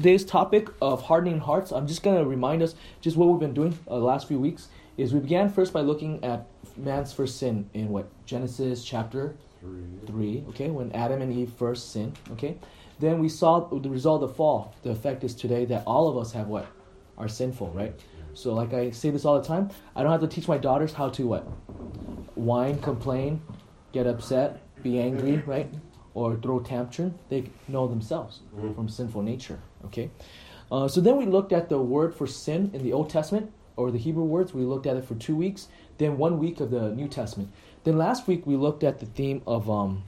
[0.00, 3.52] today's topic of hardening hearts, I'm just going to remind us just what we've been
[3.52, 4.68] doing uh, the last few weeks.
[4.96, 9.84] Is we began first by looking at man's first sin in what Genesis chapter Three.
[10.06, 10.44] three.
[10.48, 12.18] Okay, when Adam and Eve first sinned.
[12.32, 12.56] Okay,
[12.98, 14.74] then we saw the result of the fall.
[14.82, 16.66] The effect is today that all of us have what
[17.18, 17.94] are sinful, right?
[18.32, 20.94] So, like I say this all the time, I don't have to teach my daughters
[20.94, 21.42] how to what
[22.36, 23.42] whine, complain,
[23.92, 25.70] get upset, be angry, right,
[26.14, 27.14] or throw tantrum.
[27.28, 28.74] They know themselves Mhm.
[28.74, 29.58] from sinful nature.
[29.86, 30.10] Okay,
[30.70, 33.90] uh, so then we looked at the word for sin in the Old Testament or
[33.90, 34.52] the Hebrew words.
[34.52, 35.68] We looked at it for two weeks.
[35.98, 37.50] Then one week of the New Testament.
[37.84, 40.04] Then last week we looked at the theme of, um,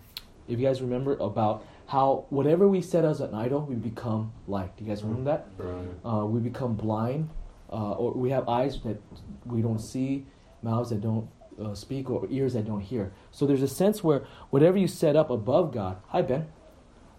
[0.48, 4.76] if you guys remember, about how whatever we set as an idol, we become like.
[4.76, 5.48] Do you guys remember that?
[5.58, 5.88] Right.
[6.04, 7.28] Uh, we become blind,
[7.70, 9.00] uh, or we have eyes that
[9.44, 10.26] we don't see,
[10.62, 11.28] mouths that don't
[11.62, 13.12] uh, speak, or ears that don't hear.
[13.30, 16.46] So there's a sense where whatever you set up above God, hi Ben,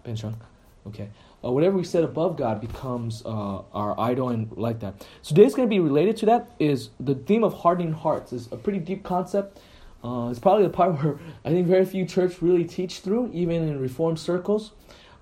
[0.03, 0.39] Ben Chung,
[0.87, 1.09] okay,
[1.43, 5.05] uh, whatever we set above God becomes uh, our idol and like that.
[5.21, 6.51] So today's going to be related to that.
[6.59, 9.59] Is the theme of hardening hearts is a pretty deep concept.
[10.03, 13.67] Uh, it's probably the part where I think very few church really teach through, even
[13.67, 14.71] in Reformed circles.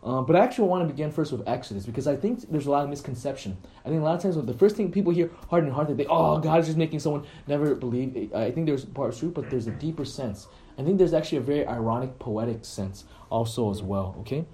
[0.04, 2.72] Uh, but I actually want to begin first with Exodus because I think there's a
[2.72, 3.56] lot of misconception.
[3.86, 5.94] I think a lot of times when the first thing people hear hardening heart, they
[5.94, 8.34] think, oh, God is just making someone never believe.
[8.34, 10.48] I think there's part of truth, but there's a deeper sense.
[10.80, 14.16] I think there's actually a very ironic, poetic sense also as well.
[14.22, 14.46] Okay.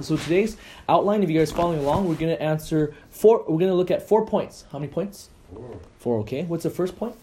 [0.00, 0.56] So today's
[0.88, 3.44] outline, if you guys following along, we're gonna answer four.
[3.46, 4.64] We're gonna look at four points.
[4.72, 5.30] How many points?
[5.54, 5.80] Four.
[5.98, 6.18] Four.
[6.20, 6.42] Okay.
[6.42, 7.14] What's the first point?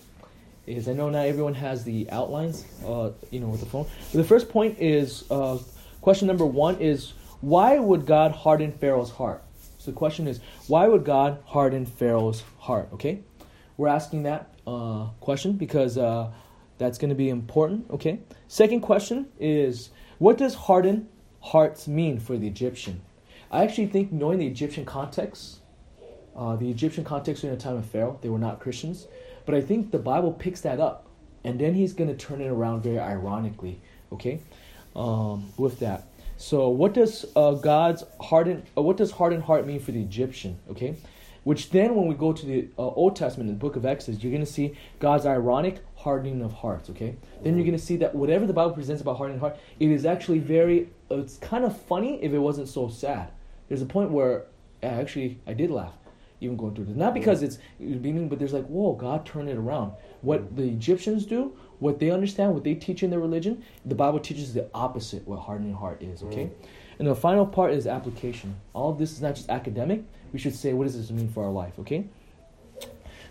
[0.65, 3.87] Is I know not everyone has the outlines, uh, you know, with the phone.
[4.11, 5.57] But the first point is uh,
[5.99, 7.11] question number one is
[7.41, 9.43] why would God harden Pharaoh's heart?
[9.77, 12.87] So the question is why would God harden Pharaoh's heart?
[12.93, 13.19] Okay,
[13.75, 16.31] we're asking that uh, question because uh,
[16.77, 17.91] that's going to be important.
[17.91, 18.19] Okay.
[18.47, 21.09] Second question is what does harden
[21.41, 23.01] hearts mean for the Egyptian?
[23.51, 25.59] I actually think knowing the Egyptian context,
[26.35, 29.07] uh, the Egyptian context during the time of Pharaoh, they were not Christians,
[29.45, 31.07] but I think the Bible picks that up,
[31.43, 33.81] and then he's going to turn it around very ironically.
[34.13, 34.41] Okay,
[34.95, 36.07] um, with that.
[36.37, 40.57] So what does uh, God's hardened uh, what does hardened heart mean for the Egyptian?
[40.69, 40.95] Okay,
[41.43, 44.23] which then when we go to the uh, Old Testament in the book of Exodus,
[44.23, 46.89] you're going to see God's ironic hardening of hearts.
[46.89, 49.89] Okay, then you're going to see that whatever the Bible presents about hardening heart, it
[49.89, 50.89] is actually very.
[51.09, 53.29] It's kind of funny if it wasn't so sad.
[53.67, 54.45] There's a point where
[54.83, 55.93] actually I did laugh,
[56.39, 56.95] even going through this.
[56.95, 59.93] Not because it's beaming, but there's like, whoa, God turned it around.
[60.21, 64.19] What the Egyptians do, what they understand, what they teach in their religion, the Bible
[64.19, 66.23] teaches the opposite what hardening heart is.
[66.23, 66.51] Okay, Mm.
[66.99, 68.55] and the final part is application.
[68.73, 70.03] All of this is not just academic.
[70.33, 71.73] We should say, what does this mean for our life?
[71.79, 72.05] Okay.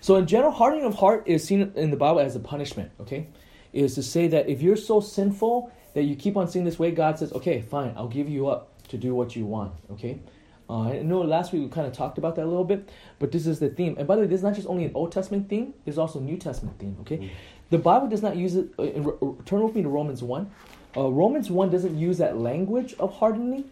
[0.01, 2.91] So in general, hardening of heart is seen in the Bible as a punishment.
[3.01, 3.29] Okay,
[3.73, 6.91] is to say that if you're so sinful that you keep on seeing this way,
[6.91, 9.73] God says, okay, fine, I'll give you up to do what you want.
[9.93, 10.21] Okay.
[10.69, 12.89] Uh, I know last week we kind of talked about that a little bit,
[13.19, 13.97] but this is the theme.
[13.99, 16.21] And by the way, this is not just only an Old Testament theme; there's also
[16.21, 16.97] a New Testament theme.
[17.01, 17.31] Okay, Mm.
[17.71, 18.69] the Bible does not use it.
[18.79, 20.49] Uh, uh, turn with me to Romans one.
[20.97, 23.65] Uh, Romans one doesn't use that language of hardening,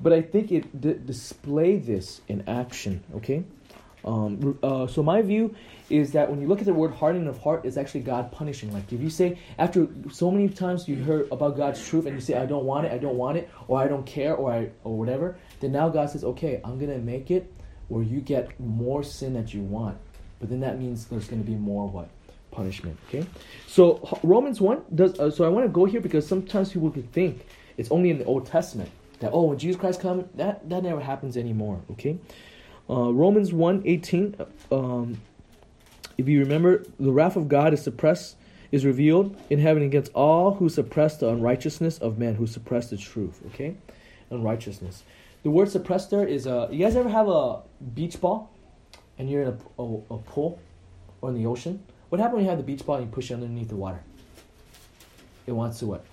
[0.00, 3.04] but I think it d- display this in action.
[3.16, 3.44] Okay,
[4.04, 5.54] um, uh, so my view
[5.90, 8.72] is that when you look at the word hardening of heart, it's actually God punishing.
[8.72, 12.20] Like if you say after so many times you heard about God's truth and you
[12.20, 14.70] say I don't want it, I don't want it, or I don't care, or I
[14.84, 17.52] or whatever, then now God says, okay, I'm gonna make it
[17.88, 19.96] where you get more sin that you want,
[20.40, 22.08] but then that means there's gonna be more what
[22.50, 22.98] punishment.
[23.08, 23.26] Okay,
[23.66, 25.18] so Romans one does.
[25.18, 28.18] Uh, so I want to go here because sometimes people could think it's only in
[28.18, 31.80] the Old Testament that oh when Jesus Christ comes that that never happens anymore.
[31.92, 32.18] Okay,
[32.90, 34.36] uh, Romans 1, 18,
[34.72, 35.20] um,
[36.16, 38.36] if you remember, the wrath of God is suppressed,
[38.72, 42.96] is revealed in heaven against all who suppress the unrighteousness of men, who suppress the
[42.96, 43.40] truth.
[43.48, 43.76] Okay,
[44.30, 45.02] unrighteousness.
[45.42, 47.60] The word suppress there is uh, you guys ever have a
[47.94, 48.50] beach ball,
[49.18, 50.60] and you're in a, a, a pool
[51.20, 51.82] or in the ocean?
[52.08, 54.00] What happens when you have the beach ball and you push it underneath the water?
[55.46, 56.04] It wants to what?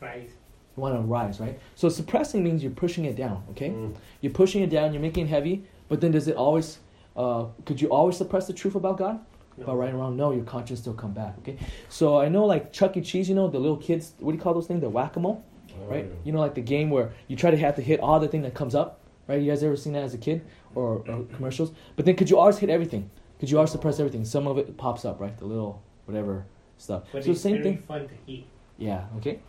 [0.00, 0.30] Right.
[0.76, 1.58] You want to rise, right?
[1.74, 3.42] So suppressing means you're pushing it down.
[3.50, 3.94] Okay, Mm.
[4.20, 4.92] you're pushing it down.
[4.92, 5.64] You're making it heavy.
[5.90, 6.78] But then does it always?
[7.14, 9.20] Uh, could you always suppress the truth about God?
[9.60, 10.16] About right and wrong?
[10.16, 11.34] No, your conscience still come back.
[11.40, 11.58] Okay.
[11.90, 13.02] So I know like Chuck E.
[13.02, 13.28] Cheese.
[13.28, 14.14] You know the little kids.
[14.20, 14.80] What do you call those things?
[14.80, 15.44] The whack a mole,
[15.78, 16.06] Oh, right?
[16.06, 16.14] yeah.
[16.24, 18.40] You know like the game where you try to have to hit all the thing
[18.42, 19.38] that comes up, right?
[19.42, 20.40] You guys ever seen that as a kid
[20.74, 21.72] or, or commercials?
[21.96, 23.10] But then could you always hit everything?
[23.38, 24.24] Could you always suppress everything?
[24.24, 25.36] Some of it pops up, right?
[25.36, 26.46] The little whatever
[26.78, 27.02] stuff.
[27.12, 27.78] But so it's same very thing.
[27.82, 28.46] fun to eat.
[28.78, 29.04] Yeah.
[29.18, 29.40] Okay.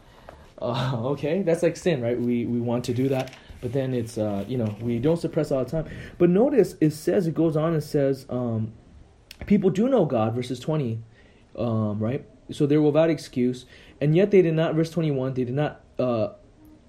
[0.62, 2.20] Uh, okay, that's like sin, right?
[2.22, 5.52] We we want to do that, but then it's uh, you know we don't suppress
[5.52, 5.90] all the time.
[6.18, 8.74] But notice it says it goes on and says um,
[9.46, 11.02] people do know God, verses twenty,
[11.58, 12.25] um, right?
[12.52, 13.66] So they're without excuse,
[14.02, 14.75] and yet they did not.
[14.75, 16.30] Verse twenty one, they did not uh,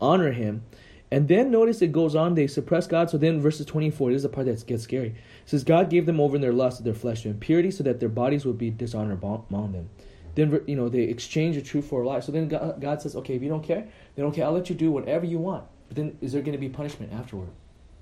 [0.00, 0.64] honor Him,
[1.12, 3.10] And then notice it goes on, they suppress God.
[3.10, 5.08] So then verses 24, this is the part that gets scary.
[5.08, 5.14] It
[5.44, 8.00] says, God gave them over in their lust of their flesh to impurity so that
[8.00, 9.90] their bodies would be dishonored among them.
[10.34, 12.20] Then, you know, they exchange the truth for a lie.
[12.20, 14.74] So then God, God says, okay, if you don't care, then okay, I'll let you
[14.74, 15.64] do whatever you want.
[15.92, 17.50] But then is there going to be punishment afterward?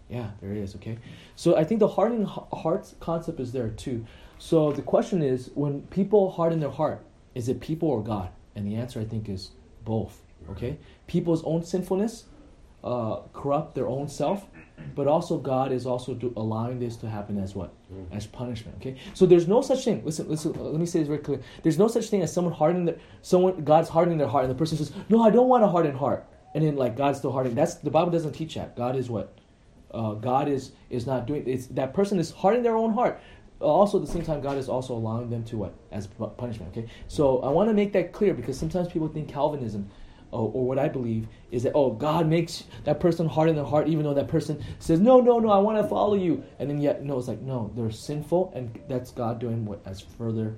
[0.09, 0.97] Yeah, there is, okay?
[1.35, 4.07] So I think the hardening hearts concept is there too.
[4.39, 7.05] So the question is, when people harden their heart,
[7.35, 8.31] is it people or God?
[8.55, 9.51] And the answer, I think, is
[9.85, 10.79] both, okay?
[11.09, 12.27] People's own sinfulness
[12.85, 14.47] uh, corrupt their own self,
[14.95, 17.73] but also God is also do, allowing this to happen as what?
[17.93, 18.07] Mm.
[18.13, 18.77] As punishment.
[18.81, 20.05] Okay, so there's no such thing.
[20.05, 20.55] Listen, listen.
[20.57, 21.41] Uh, let me say this very clear.
[21.65, 24.59] There's no such thing as someone hardening their someone God's hardening their heart, and the
[24.59, 26.25] person says, "No, I don't want a hardened heart,"
[26.55, 27.57] and then like God's still hardening.
[27.57, 28.77] That's the Bible doesn't teach that.
[28.77, 29.39] God is what?
[29.93, 31.47] Uh, God is is not doing.
[31.47, 33.21] It's that person is hardening their own heart.
[33.61, 36.77] Also, at the same time, God is also allowing them to what as punishment.
[36.77, 39.91] Okay, so I want to make that clear because sometimes people think Calvinism
[40.33, 43.65] or, or, what I believe is that oh God makes that person hard in their
[43.65, 46.71] heart even though that person says no no no I want to follow you and
[46.71, 50.57] then yet no it's like no they're sinful and that's God doing what as further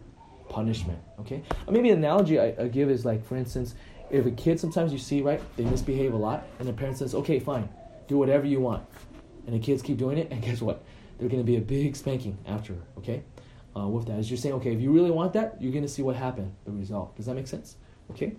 [0.48, 3.74] punishment okay or maybe an analogy I, I give is like for instance
[4.12, 7.14] if a kid sometimes you see right they misbehave a lot and the parent says
[7.14, 7.68] okay fine
[8.08, 8.86] do whatever you want.
[9.46, 10.84] And the kids keep doing it and guess what?
[11.18, 13.22] They're going to be a big spanking after okay?
[13.74, 15.88] Uh, with that as you're saying okay if you really want that you're going to
[15.88, 17.16] see what happened the result.
[17.16, 17.76] Does that make sense?
[18.10, 18.34] Okay?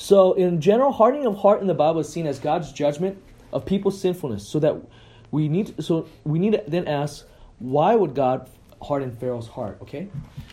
[0.00, 3.22] So, in general, hardening of heart in the Bible is seen as God's judgment
[3.52, 4.48] of people's sinfulness.
[4.48, 4.76] So that
[5.30, 7.26] we need, so we need to then ask,
[7.58, 8.48] why would God
[8.82, 9.76] harden Pharaoh's heart?
[9.82, 10.08] Okay,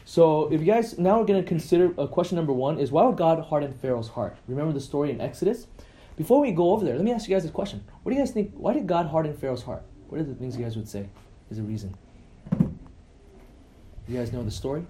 [0.07, 3.03] so if you guys now we're going to consider uh, question number one is why
[3.03, 4.37] would God harden Pharaoh's heart?
[4.47, 5.67] Remember the story in Exodus.
[6.15, 8.21] Before we go over there, let me ask you guys this question: What do you
[8.21, 8.53] guys think?
[8.55, 9.83] Why did God harden Pharaoh's heart?
[10.07, 11.09] What are the things you guys would say
[11.51, 11.93] is a reason?
[14.07, 14.87] You guys know the story?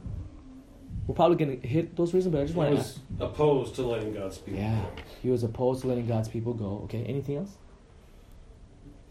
[1.07, 2.75] We're probably going to hit those reasons, but I just want to.
[2.75, 5.01] He was opposed to letting God's people yeah, go.
[5.23, 6.81] he was opposed to letting God's people go.
[6.83, 7.57] Okay, anything else?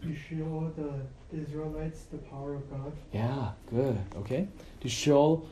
[0.03, 2.93] To show the Israelites the power of God.
[3.11, 3.97] Yeah, good.
[4.15, 4.47] Okay,
[4.79, 5.45] to show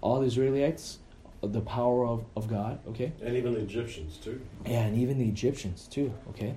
[0.00, 0.98] all the Israelites
[1.42, 2.80] the power of, of God.
[2.88, 4.40] Okay, and even the Egyptians too.
[4.66, 6.12] Yeah, and even the Egyptians too.
[6.30, 6.54] Okay,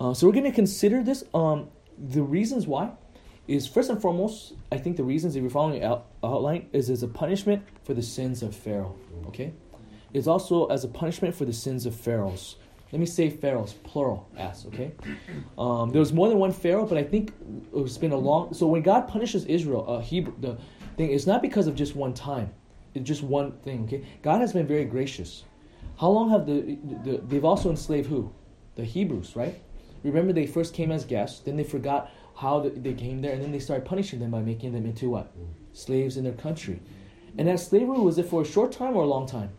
[0.00, 1.24] uh, so we're going to consider this.
[1.34, 2.92] Um, the reasons why
[3.46, 7.02] is first and foremost, I think the reasons if you're following out, outline is as
[7.02, 8.96] a punishment for the sins of Pharaoh.
[9.28, 9.52] Okay,
[10.12, 12.56] it's also as a punishment for the sins of pharaohs.
[12.92, 14.66] Let me say pharaohs, plural as.
[14.66, 14.92] Okay,
[15.58, 17.32] um, there was more than one pharaoh, but I think
[17.74, 18.54] it's been a long.
[18.54, 20.56] So when God punishes Israel, uh, Hebrew, the
[20.96, 22.54] thing it's not because of just one time,
[23.02, 23.84] just one thing.
[23.84, 25.44] Okay, God has been very gracious.
[25.98, 28.32] How long have the, the they've also enslaved who?
[28.76, 29.60] The Hebrews, right?
[30.02, 33.52] Remember they first came as guests, then they forgot how they came there, and then
[33.52, 35.32] they started punishing them by making them into what?
[35.72, 36.80] Slaves in their country.
[37.38, 39.50] And that slavery, was it for a short time or a long time?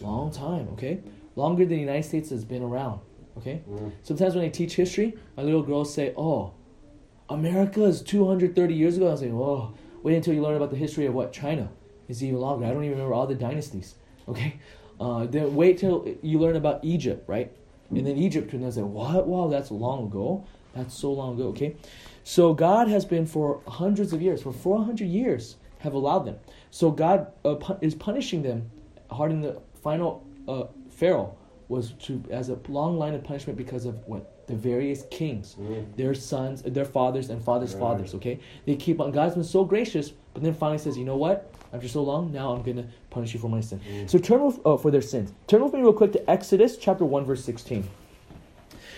[0.00, 1.00] Long time, okay?
[1.36, 3.00] Longer than the United States has been around,
[3.38, 3.62] okay?
[4.02, 6.54] Sometimes when I teach history, my little girls say, oh,
[7.28, 9.12] America is 230 years ago.
[9.12, 9.74] I say, oh,
[10.04, 11.32] wait until you learn about the history of what?
[11.32, 11.68] China
[12.06, 12.66] is even longer.
[12.66, 13.96] I don't even remember all the dynasties,
[14.28, 14.60] okay?
[15.00, 17.50] Uh, then wait till you learn about Egypt, right?
[17.90, 19.26] And then Egypt, and I say, what?
[19.26, 20.46] Wow, that's long ago.
[20.74, 21.76] That's so long ago, okay?
[22.22, 26.36] So God has been for hundreds of years, for 400 years, have allowed them.
[26.70, 28.70] So God uh, pu- is punishing them.
[29.10, 31.36] Hardening the final uh, Pharaoh
[31.68, 35.84] was to as a long line of punishment because of what the various kings, mm.
[35.96, 37.80] their sons, their fathers, and fathers' right.
[37.80, 38.14] fathers.
[38.14, 39.10] Okay, they keep on.
[39.12, 41.50] God's been so gracious, but then finally says, you know what?
[41.72, 43.80] After so long, now I'm gonna punish you for my sin.
[43.80, 44.08] Mm.
[44.08, 45.32] So turn with, uh, for their sins.
[45.46, 47.88] Turn with me real quick to Exodus chapter one, verse sixteen.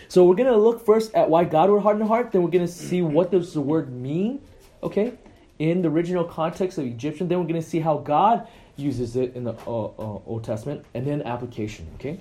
[0.09, 2.33] So we're gonna look first at why God would harden heart.
[2.33, 4.41] Then we're gonna see what does the word mean.
[4.83, 5.15] Okay,
[5.59, 7.29] in the original context of Egyptian.
[7.29, 11.07] Then we're gonna see how God uses it in the uh, uh, Old Testament, and
[11.07, 11.89] then application.
[11.95, 12.19] Okay,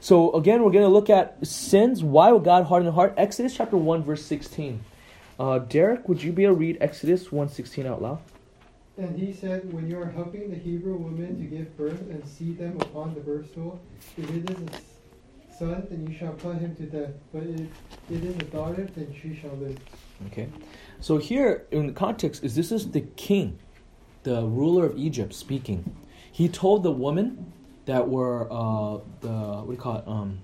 [0.00, 2.02] so again, we're gonna look at sins.
[2.02, 3.14] Why would God harden the heart?
[3.16, 4.84] Exodus chapter one, verse sixteen.
[5.38, 8.20] Uh, Derek, would you be able to read Exodus one sixteen out loud?
[8.98, 12.52] And he said, When you are helping the Hebrew woman to give birth and see
[12.52, 13.80] them upon the birth stool,
[14.16, 17.12] if it is a son, then you shall put him to death.
[17.32, 17.68] But if
[18.10, 19.78] it is a daughter, then she shall live.
[20.26, 20.48] Okay.
[20.98, 23.60] So here in the context is this is the king,
[24.24, 25.96] the ruler of Egypt speaking.
[26.32, 27.52] He told the woman
[27.88, 30.04] that were uh, the what do you call it?
[30.06, 30.38] Um,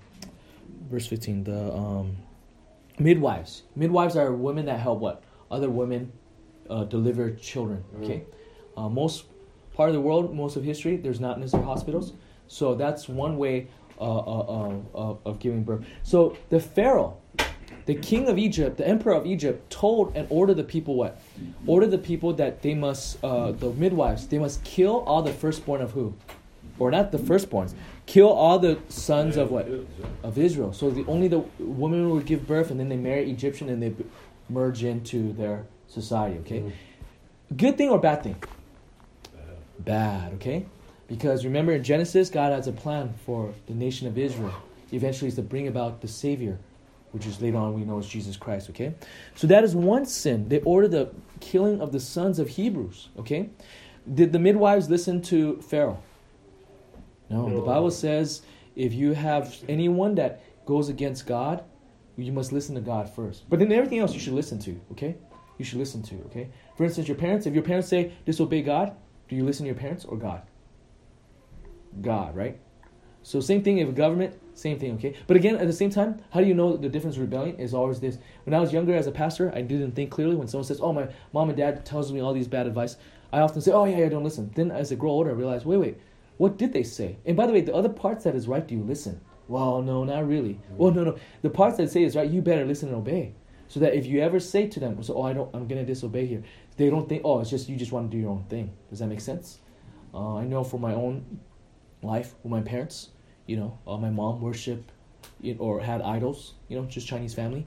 [0.91, 1.43] verse fifteen.
[1.43, 2.17] The um,
[2.99, 3.63] midwives.
[3.75, 6.11] Midwives are women that help what other women
[6.69, 7.83] uh, deliver children.
[7.83, 8.03] Mm-hmm.
[8.03, 8.19] Okay.
[8.19, 8.79] Mm-hmm.
[8.79, 9.25] Uh, most
[9.73, 12.13] part of the world, most of history, there's not necessarily hospitals.
[12.47, 13.67] So that's one way
[13.99, 15.85] uh, uh, uh, of giving birth.
[16.03, 17.17] So the Pharaoh,
[17.85, 21.21] the king of Egypt, the emperor of Egypt, told and ordered the people what?
[21.67, 25.81] Ordered the people that they must, uh, the midwives, they must kill all the firstborn
[25.81, 26.13] of who?
[26.77, 27.73] Or not the firstborns,
[28.05, 29.85] kill all the sons of what is,
[30.23, 30.73] of Israel.
[30.73, 33.89] So the only the women would give birth, and then they marry Egyptian, and they
[33.89, 34.03] b-
[34.49, 36.37] merge into their society.
[36.39, 36.71] Okay, Mhm.
[37.57, 38.35] good thing or bad thing?
[39.33, 39.85] Bad.
[39.85, 40.33] Bad.
[40.33, 40.65] Okay,
[41.07, 44.51] because remember in Genesis, God has a plan for the nation of Israel.
[44.91, 46.57] Eventually, is to bring about the Savior,
[47.13, 48.69] which is later on we know as Jesus Christ.
[48.69, 48.93] Okay,
[49.35, 50.49] so that is one sin.
[50.49, 53.07] They ordered the killing of the sons of Hebrews.
[53.17, 53.49] Okay,
[54.13, 55.99] did the midwives listen to Pharaoh?
[57.29, 58.41] No, the Bible says
[58.75, 61.63] if you have anyone that goes against God,
[62.17, 63.49] you must listen to God first.
[63.49, 65.15] But then everything else you should listen to, okay?
[65.57, 66.49] You should listen to, okay?
[66.77, 68.95] For instance, your parents, if your parents say disobey God,
[69.27, 70.43] do you listen to your parents or God?
[72.01, 72.59] God, right?
[73.23, 75.15] So same thing if a government, same thing, okay?
[75.27, 77.99] But again, at the same time, how do you know the difference rebellion is always
[77.99, 78.17] this.
[78.43, 80.35] When I was younger as a pastor, I didn't think clearly.
[80.35, 82.97] When someone says, oh, my mom and dad tells me all these bad advice,
[83.33, 84.51] I often say, oh, yeah, yeah, don't listen.
[84.55, 85.97] Then as I grow older, I realize, wait, wait,
[86.37, 87.17] what did they say?
[87.25, 89.21] And by the way, the other parts that is right, do you listen?
[89.47, 90.59] Well, no, not really.
[90.71, 91.17] Well, no, no.
[91.41, 93.35] The parts that say is right, you better listen and obey.
[93.67, 95.85] So that if you ever say to them, so, oh, I don't, I'm going to
[95.85, 96.43] disobey here,
[96.77, 98.71] they don't think, oh, it's just you just want to do your own thing.
[98.89, 99.59] Does that make sense?
[100.13, 101.39] Uh, I know for my own
[102.01, 103.09] life with my parents,
[103.47, 104.91] you know, uh, my mom worship
[105.59, 107.65] or had idols, you know, just Chinese family.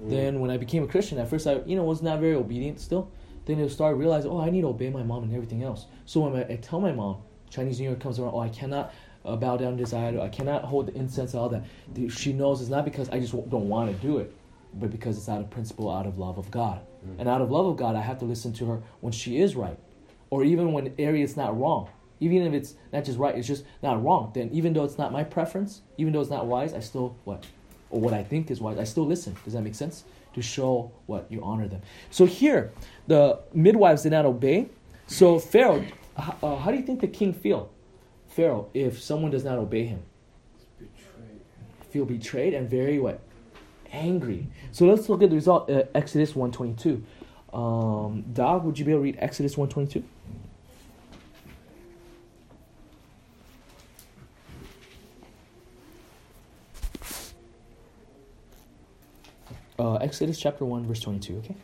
[0.00, 0.10] Mm.
[0.10, 2.80] Then when I became a Christian, at first I, you know, was not very obedient
[2.80, 3.10] still.
[3.44, 5.86] Then I started realizing, oh, I need to obey my mom and everything else.
[6.06, 7.18] So when I, I tell my mom,
[7.52, 8.94] Chinese New Year comes around, oh, I cannot
[9.26, 11.62] uh, bow down to this idol, I cannot hold the incense and all that.
[12.10, 14.34] She knows it's not because I just don't want to do it,
[14.74, 16.80] but because it's out of principle, out of love of God.
[17.06, 17.20] Mm.
[17.20, 19.54] And out of love of God, I have to listen to her when she is
[19.54, 19.78] right,
[20.30, 21.90] or even when area is not wrong.
[22.20, 24.30] Even if it's not just right, it's just not wrong.
[24.32, 27.44] Then even though it's not my preference, even though it's not wise, I still what,
[27.90, 29.36] or what I think is wise, I still listen.
[29.44, 30.04] Does that make sense?
[30.34, 31.82] To show what you honor them.
[32.10, 32.72] So here,
[33.08, 34.68] the midwives did not obey.
[35.08, 35.84] So Pharaoh,
[36.18, 37.70] h- uh, how do you think the king feel?
[38.28, 40.02] Pharaoh, if someone does not obey him,
[41.90, 43.20] feel betrayed and very what,
[43.92, 44.46] angry.
[44.70, 45.68] So let's look at the result.
[45.70, 47.04] Uh, Exodus one twenty two.
[47.56, 50.04] Um, Doug, would you be able to read Exodus one twenty two?
[59.78, 61.56] Uh, Exodus chapter 1, verse 22, okay?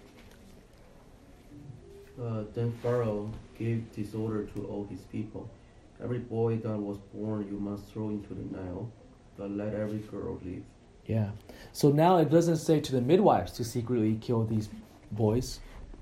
[2.21, 5.49] Uh, then Pharaoh gave this order to all his people
[6.03, 8.89] Every boy that was born you must throw into the Nile,
[9.37, 10.63] but let every girl live.
[11.07, 11.31] Yeah.
[11.73, 14.69] So now it doesn't say to the midwives to secretly kill these
[15.11, 15.59] boys,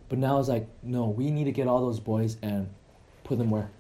[0.09, 2.69] but now it's like, no, we need to get all those boys and
[3.25, 3.71] put them where?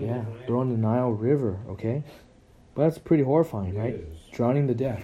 [0.00, 2.02] yeah, throw in the Nile River, okay?
[2.74, 3.94] But that's pretty horrifying, right?
[3.94, 4.18] It is.
[4.32, 5.02] Drowning to death.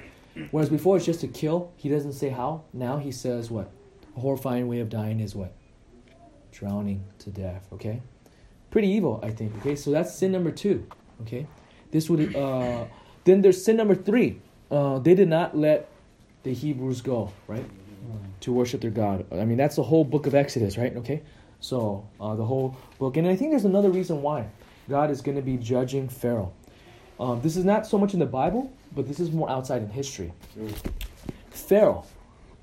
[0.50, 2.64] Whereas before it's just to kill, he doesn't say how.
[2.72, 3.70] Now he says what?
[4.16, 5.52] A horrifying way of dying is what?
[6.52, 8.00] Drowning to death, okay?
[8.70, 9.76] Pretty evil, I think, okay?
[9.76, 10.86] So that's sin number two,
[11.22, 11.46] okay?
[11.90, 12.84] This would, uh,
[13.24, 14.40] then there's sin number three.
[14.70, 15.88] Uh, they did not let
[16.42, 17.64] the Hebrews go, right?
[18.40, 19.24] To worship their God.
[19.32, 20.94] I mean, that's the whole book of Exodus, right?
[20.96, 21.22] Okay?
[21.60, 23.16] So, uh, the whole book.
[23.16, 24.46] And I think there's another reason why
[24.88, 26.52] God is going to be judging Pharaoh.
[27.18, 29.88] Um, this is not so much in the Bible, but this is more outside in
[29.88, 30.32] history.
[30.58, 30.74] Mm.
[31.50, 32.04] Pharaoh,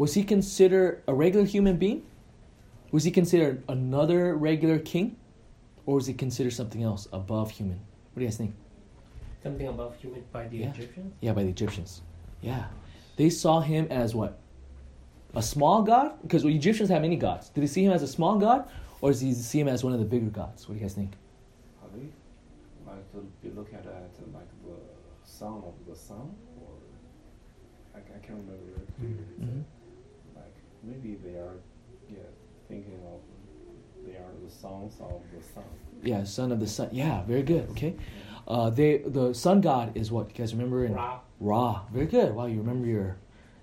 [0.01, 2.01] was he considered a regular human being?
[2.91, 5.15] Was he considered another regular king?
[5.85, 7.77] Or was he considered something else above human?
[7.77, 8.55] What do you guys think?
[9.43, 10.71] Something above human by the Yeah.
[10.71, 11.13] Egyptians?
[11.21, 12.01] Yeah, by the Egyptians.
[12.41, 12.65] Yeah.
[13.15, 14.39] They saw him as what?
[15.35, 16.19] A small god?
[16.23, 17.49] Because well, Egyptians have many gods.
[17.49, 18.67] Did they see him as a small god?
[19.01, 20.67] Or does he see him as one of the bigger gods?
[20.67, 21.11] What do you guys think?
[21.79, 22.09] Probably
[22.87, 24.77] like to be look at it like the
[25.23, 26.25] son of the sun,
[26.59, 26.73] or
[27.93, 28.81] I, I can't remember.
[28.99, 29.63] Mhm.
[30.83, 31.55] Like maybe they are,
[32.09, 32.19] yeah,
[32.67, 33.19] thinking of
[34.05, 35.63] they are the sons of the sun.
[36.03, 36.89] Yeah, son of the sun.
[36.91, 37.69] Yeah, very good.
[37.71, 37.95] Okay.
[38.47, 40.29] Uh, they the sun god is what?
[40.29, 41.19] You guys remember in Ra.
[41.39, 41.81] Ra.
[41.91, 42.33] Very good.
[42.33, 43.17] Wow, you remember your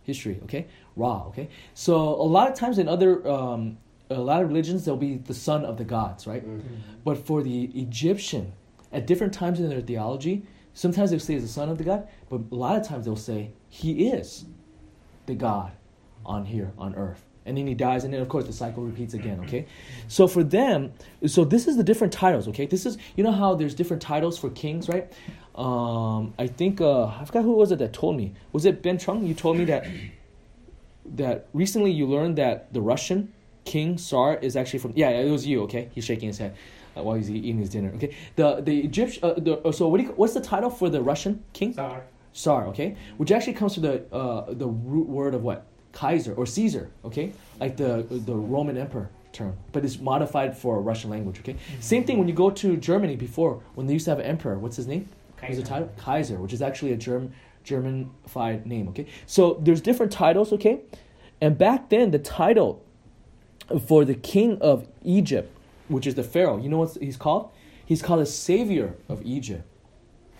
[0.04, 0.40] history.
[0.44, 1.24] Okay, Ra.
[1.26, 3.78] Okay, so a lot of times in other um,
[4.10, 6.46] a lot of religions there'll be the son of the gods, right?
[6.46, 6.62] Mm.
[7.04, 8.52] But for the Egyptian,
[8.92, 12.08] at different times in their theology, sometimes they'll say he's the son of the God,
[12.30, 14.46] but a lot of times they'll say he is
[15.26, 15.72] the God
[16.28, 17.24] on here on earth.
[17.46, 19.40] And then he dies, and then of course the cycle repeats again.
[19.44, 19.66] Okay,
[20.06, 20.92] so for them,
[21.26, 22.46] so this is the different titles.
[22.48, 25.10] Okay, this is you know how there's different titles for kings, right?
[25.54, 28.34] Um, I think uh, I forgot who was it that told me.
[28.52, 29.26] Was it Ben Chung?
[29.26, 29.86] You told me that
[31.16, 33.32] that recently you learned that the Russian
[33.64, 34.92] king Tsar is actually from.
[34.94, 35.62] Yeah, it was you.
[35.62, 36.54] Okay, he's shaking his head
[36.96, 37.92] uh, while he's eating his dinner.
[37.94, 39.24] Okay, the the Egyptian.
[39.24, 41.72] Uh, the, uh, so what do you, what's the title for the Russian king?
[41.72, 42.02] Tsar.
[42.34, 46.46] Tsar, okay, which actually comes from the uh, the root word of what Kaiser or
[46.46, 51.38] Caesar, okay, like the the Roman emperor term, but it's modified for a Russian language.
[51.40, 51.54] Okay.
[51.54, 51.80] Mm-hmm.
[51.80, 54.58] Same thing when you go to Germany before when they used to have an emperor.
[54.58, 55.08] What's his name?
[55.48, 55.90] Was title?
[55.96, 57.32] Kaiser, which is actually a German
[57.64, 58.88] Germanified name.
[58.88, 59.06] Okay.
[59.26, 60.52] So there's different titles.
[60.52, 60.80] Okay.
[61.40, 62.84] And back then, the title
[63.86, 65.54] for the king of Egypt,
[65.88, 67.50] which is the Pharaoh, you know what he's called?
[67.86, 69.64] He's called the savior of Egypt.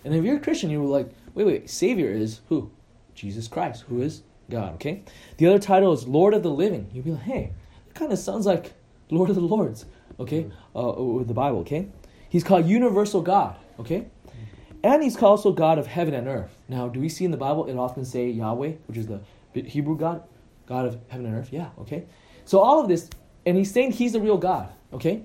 [0.03, 2.69] And if you're a Christian, you were like, wait, wait, savior is who?
[3.15, 5.03] Jesus Christ, who is God, okay?
[5.37, 6.89] The other title is Lord of the Living.
[6.93, 7.51] You'd be like, hey,
[7.87, 8.73] it kind of sounds like
[9.09, 9.85] Lord of the Lords,
[10.19, 10.49] okay?
[10.75, 11.89] Uh, with the Bible, okay?
[12.29, 14.07] He's called Universal God, okay?
[14.83, 16.57] And he's called also God of heaven and earth.
[16.67, 19.21] Now, do we see in the Bible it often say Yahweh, which is the
[19.53, 20.23] Hebrew God,
[20.65, 21.49] God of heaven and earth?
[21.51, 22.05] Yeah, okay?
[22.45, 23.09] So all of this,
[23.45, 25.23] and he's saying he's the real God, okay?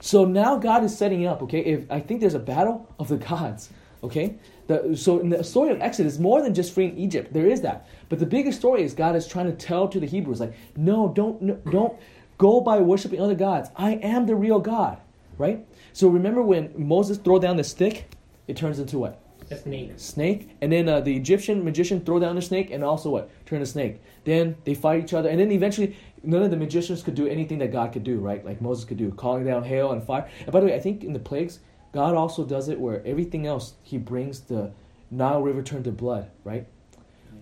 [0.00, 1.60] So now God is setting it up, okay?
[1.60, 3.70] If I think there's a battle of the gods,
[4.02, 4.36] okay?
[4.66, 7.86] The, so in the story of Exodus, more than just freeing Egypt, there is that.
[8.08, 11.08] But the biggest story is God is trying to tell to the Hebrews, like, no,
[11.08, 11.98] don't, no, don't
[12.38, 13.70] go by worshiping other gods.
[13.76, 14.98] I am the real God,
[15.38, 15.66] right?
[15.92, 18.08] So remember when Moses throw down the stick,
[18.46, 19.20] it turns into what?
[19.50, 19.92] A snake.
[19.96, 23.30] Snake, and then uh, the Egyptian magician throw down the snake, and also what?
[23.46, 24.00] Turn a snake.
[24.24, 27.58] Then they fight each other, and then eventually none of the magicians could do anything
[27.58, 28.44] that God could do, right?
[28.44, 30.28] Like Moses could do, calling down hail and fire.
[30.40, 31.60] And by the way, I think in the plagues,
[31.92, 34.72] God also does it where everything else, He brings the
[35.10, 36.66] Nile River turned to blood, right?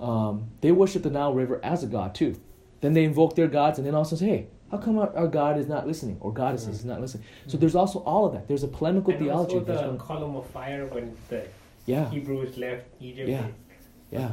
[0.04, 2.38] Um, they worship the Nile River as a god too.
[2.82, 5.58] Then they invoke their gods, and then also say, "Hey, how come our, our God
[5.58, 8.46] is not listening, or goddess is not listening?" So there's also all of that.
[8.46, 9.54] There's a polemical and theology.
[9.54, 11.46] Also the one- column of fire when the
[11.86, 13.28] yeah, Hebrews left Egypt.
[13.30, 13.46] Yeah.
[14.10, 14.32] yeah.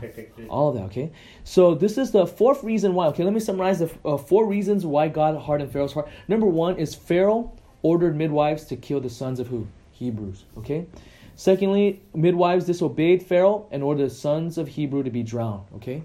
[0.50, 1.12] All of that, okay?
[1.46, 3.08] So this is the fourth reason why.
[3.08, 6.10] Okay, let me summarize the uh, four reasons why God hardened Pharaoh's heart.
[6.28, 9.68] Number one is Pharaoh ordered midwives to kill the sons of who?
[9.94, 10.88] Hebrews, okay?
[11.36, 16.04] Secondly, midwives disobeyed Pharaoh and ordered the sons of Hebrew to be drowned, okay?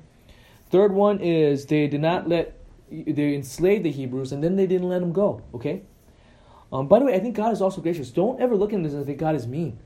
[0.70, 2.58] Third one is they did not let,
[2.90, 5.82] they enslaved the Hebrews and then they didn't let them go, okay?
[6.72, 8.10] Um, by the way, I think God is also gracious.
[8.10, 9.78] Don't ever look at this and think God is mean.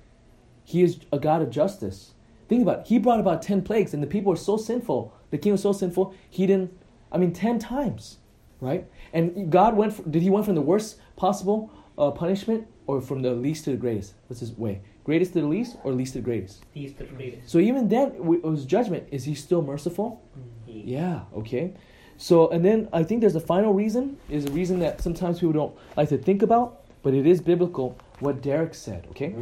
[0.64, 2.14] He is a God of justice.
[2.48, 2.86] Think about it.
[2.86, 5.14] He brought about 10 plagues, and the people were so sinful.
[5.30, 6.76] The king was so sinful, he didn't,
[7.12, 8.18] I mean, 10 times,
[8.60, 8.86] right?
[9.12, 13.32] And God went, did he went from the worst possible uh, punishment or from the
[13.32, 14.14] least to the greatest?
[14.26, 14.80] What's his way?
[15.04, 16.64] Greatest to the least or least to the greatest?
[16.74, 17.48] These the greatest.
[17.48, 19.08] So even then, was judgment.
[19.10, 20.22] Is he still merciful?
[20.66, 21.72] He- Yeah, okay.
[22.18, 25.54] So, and then I think there's a final reason, is a reason that sometimes people
[25.54, 29.34] don't like to think about, but it is biblical, what Derek said, okay?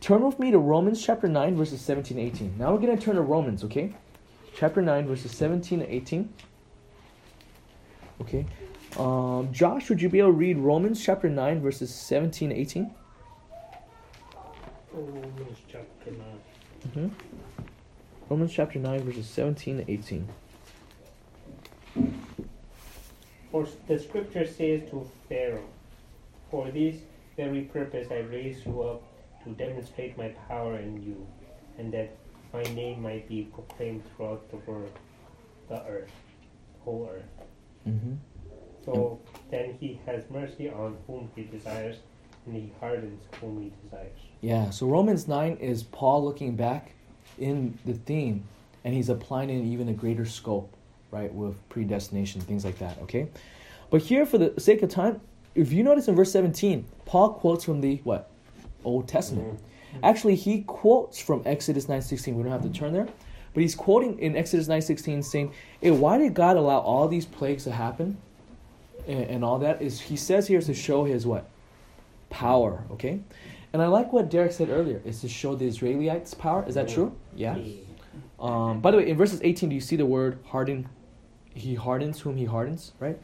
[0.00, 2.54] Turn with me to Romans chapter 9, verses 17 and 18.
[2.58, 3.94] Now we're going to turn to Romans, okay?
[4.56, 6.32] Chapter 9, verses 17 and 18.
[8.22, 8.46] Okay.
[8.98, 12.94] Um, Josh, would you be able to read Romans chapter 9, verses 17 and 18?
[14.94, 16.18] Romans chapter 9.
[16.88, 17.08] Mm-hmm.
[18.28, 20.28] Romans chapter 9, verses 17 to 18.
[23.50, 25.68] For the scripture says to Pharaoh,
[26.50, 26.96] For this
[27.36, 29.02] very purpose I raised you up
[29.44, 31.26] to demonstrate my power in you,
[31.78, 32.16] and that
[32.52, 34.92] my name might be proclaimed throughout the world,
[35.68, 36.12] the earth,
[36.84, 37.46] whole earth.
[37.88, 38.14] Mm-hmm.
[38.84, 41.96] So then he has mercy on whom he desires,
[42.46, 44.18] and he hardens he desires.
[44.40, 46.94] Yeah, so Romans 9 is Paul looking back
[47.38, 48.44] in the theme
[48.84, 50.74] and he's applying it in even a greater scope,
[51.10, 53.28] right, with predestination, things like that, okay?
[53.90, 55.20] But here, for the sake of time,
[55.54, 58.30] if you notice in verse 17, Paul quotes from the what?
[58.84, 59.54] Old Testament.
[59.54, 60.04] Mm-hmm.
[60.04, 62.34] Actually, he quotes from Exodus 9.16.
[62.34, 63.06] We don't have to turn there.
[63.54, 67.64] But he's quoting in Exodus 9.16 saying, hey, why did God allow all these plagues
[67.64, 68.16] to happen?
[69.06, 71.48] And, and all that is, he says here is to show his what?
[72.32, 73.20] Power, okay?
[73.72, 76.64] And I like what Derek said earlier, is to show the Israelites' power.
[76.66, 77.14] Is that true?
[77.34, 77.56] Yeah.
[78.40, 80.88] Um, by the way, in verses 18, do you see the word harden?
[81.54, 83.18] He hardens whom he hardens, right?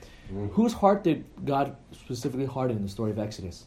[0.53, 3.64] Whose heart did God specifically harden in the story of Exodus?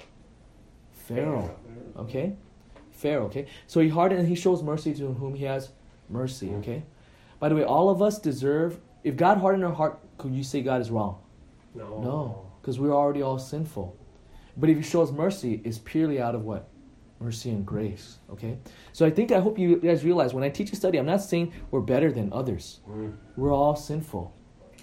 [0.91, 1.55] Pharaoh.
[1.97, 2.35] Okay?
[2.91, 3.47] Pharaoh, okay?
[3.67, 5.71] So he hardened and he shows mercy to whom he has
[6.09, 6.83] mercy, okay?
[7.39, 10.61] By the way, all of us deserve, if God hardened our heart, could you say
[10.61, 11.17] God is wrong?
[11.73, 11.99] No.
[12.01, 13.97] No, because we're already all sinful.
[14.57, 16.67] But if he shows mercy, it's purely out of what?
[17.19, 18.17] Mercy and grace.
[18.31, 18.57] Okay?
[18.93, 21.21] So I think I hope you guys realize when I teach a study, I'm not
[21.21, 22.79] saying we're better than others.
[22.89, 23.15] Mm.
[23.37, 24.33] We're all sinful.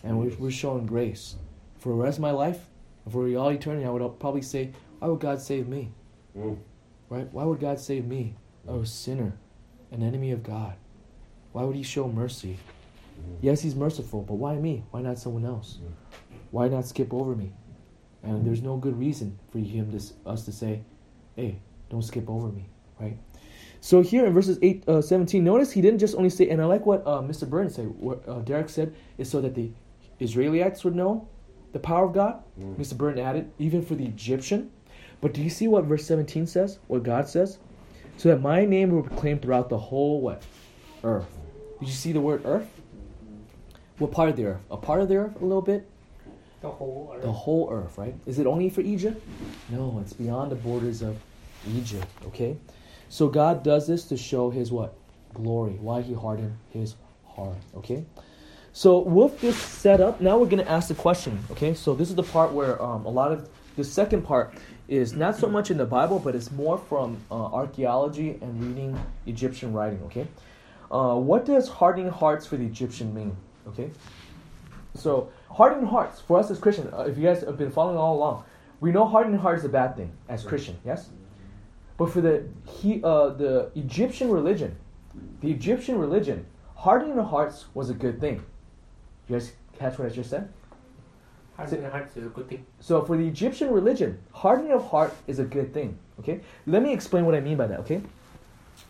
[0.04, 1.36] And we're, we're showing grace.
[1.78, 2.66] For the rest of my life,
[3.10, 5.92] for all eternity, I would probably say, why would God save me?
[6.36, 6.58] Mm.
[7.08, 7.32] Right?
[7.32, 8.34] Why would God save me?
[8.68, 8.86] a mm.
[8.86, 9.32] sinner,
[9.90, 10.74] an enemy of God.
[11.52, 12.58] Why would he show mercy?
[13.40, 14.84] Yes, he's merciful, but why me?
[14.90, 15.78] Why not someone else?
[16.50, 17.52] Why not skip over me?
[18.22, 20.82] And there's no good reason for him to us to say,
[21.36, 22.68] "Hey, don't skip over me,"
[23.00, 23.16] right?
[23.80, 26.64] So here in verses 8, uh, 17, notice he didn't just only say, and I
[26.64, 27.48] like what uh, Mr.
[27.48, 29.70] Burns said, what uh, Derek said, is so that the
[30.18, 31.28] Israelites would know,
[31.72, 32.42] the power of God.
[32.60, 32.76] Mm.
[32.76, 32.96] Mr.
[32.96, 34.70] Burton added, even for the Egyptian.
[35.20, 36.78] But do you see what verse 17 says?
[36.88, 37.58] What God says?
[38.16, 40.42] So that my name will be proclaimed throughout the whole what?
[41.04, 41.26] Earth.
[41.78, 42.68] Did you see the word earth?
[43.98, 44.60] What part of the earth?
[44.70, 45.88] A part of the earth, a little bit?
[46.60, 47.22] The whole earth.
[47.22, 48.14] The whole earth, right?
[48.26, 49.24] Is it only for Egypt?
[49.68, 51.16] No, it's beyond the borders of
[51.68, 52.56] Egypt, okay?
[53.08, 54.94] So God does this to show his what?
[55.34, 55.72] Glory.
[55.72, 58.04] Why he hardened his heart, okay?
[58.72, 61.74] So with this set up, now we're going to ask the question, okay?
[61.74, 64.54] So this is the part where um, a lot of the second part
[64.88, 68.98] is not so much in the Bible, but it's more from uh, archaeology and reading
[69.26, 70.26] Egyptian writing, okay?
[70.90, 73.36] Uh, what does hardening hearts for the Egyptian mean,
[73.68, 73.90] okay?
[74.94, 78.16] So hardened hearts for us as Christians, uh, if you guys have been following all
[78.16, 78.44] along,
[78.80, 81.08] we know hardened heart is a bad thing as Christian, yes.
[81.96, 84.76] But for the he, uh, the Egyptian religion,
[85.40, 88.44] the Egyptian religion, hardening the hearts was a good thing.
[89.28, 90.48] You guys catch what I just said?
[91.56, 92.64] Hardening the hearts is a good thing.
[92.78, 95.98] So for the Egyptian religion, hardening of heart is a good thing.
[96.20, 97.80] Okay, let me explain what I mean by that.
[97.80, 98.00] Okay,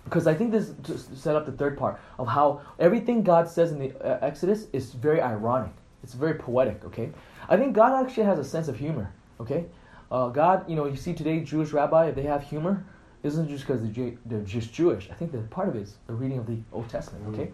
[0.05, 0.73] because I think this
[1.15, 4.93] set up the third part of how everything God says in the uh, Exodus is
[4.93, 5.73] very ironic.
[6.03, 6.85] It's very poetic.
[6.85, 7.11] Okay,
[7.49, 9.13] I think God actually has a sense of humor.
[9.41, 9.67] Okay,
[10.11, 12.85] uh, God, you know, you see today Jewish rabbi if they have humor,
[13.23, 15.09] isn't just because they're, they're just Jewish.
[15.11, 17.35] I think that part of it is the reading of the Old Testament.
[17.35, 17.53] Okay,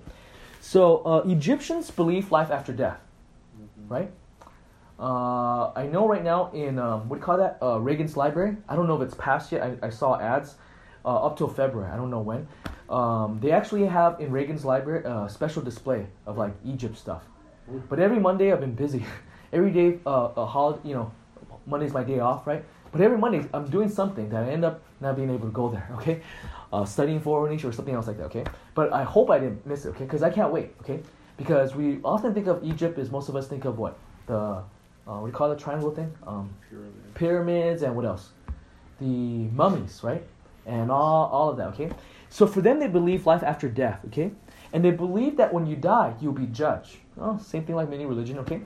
[0.61, 3.01] so uh, Egyptians believe life after death,
[3.89, 4.11] right?
[4.99, 7.59] Uh, I know right now in um, what do you call that?
[7.61, 8.57] Uh, Reagan's library.
[8.69, 9.63] I don't know if it's passed yet.
[9.63, 10.55] I, I saw ads
[11.05, 11.91] uh, up till February.
[11.91, 12.47] I don't know when.
[12.89, 17.25] Um, they actually have in Reagan's library a special display of like Egypt stuff.
[17.89, 19.05] But every Monday I've been busy.
[19.53, 21.13] every day, uh, a holiday, you know,
[21.67, 22.65] Monday's my day off, right?
[22.93, 25.69] But every Monday I'm doing something that I end up not being able to go
[25.69, 25.89] there.
[25.95, 26.21] Okay,
[26.73, 28.25] uh, studying for Niche or something else like that.
[28.25, 29.91] Okay, but I hope I didn't miss it.
[29.91, 30.75] Okay, because I can't wait.
[30.81, 31.01] Okay,
[31.37, 33.97] because we often think of Egypt as most of us think of what
[34.27, 34.63] the
[35.07, 36.13] uh, what do you call the triangle thing?
[36.27, 37.15] Um, Pyramid.
[37.15, 38.31] pyramids and what else?
[39.01, 40.25] The mummies, right?
[40.67, 41.91] And all, all of that, okay?
[42.31, 44.31] So for them, they believe life after death, okay?
[44.73, 46.97] And they believe that when you die, you'll be judged.
[47.21, 48.61] Oh, same thing like many religion, okay?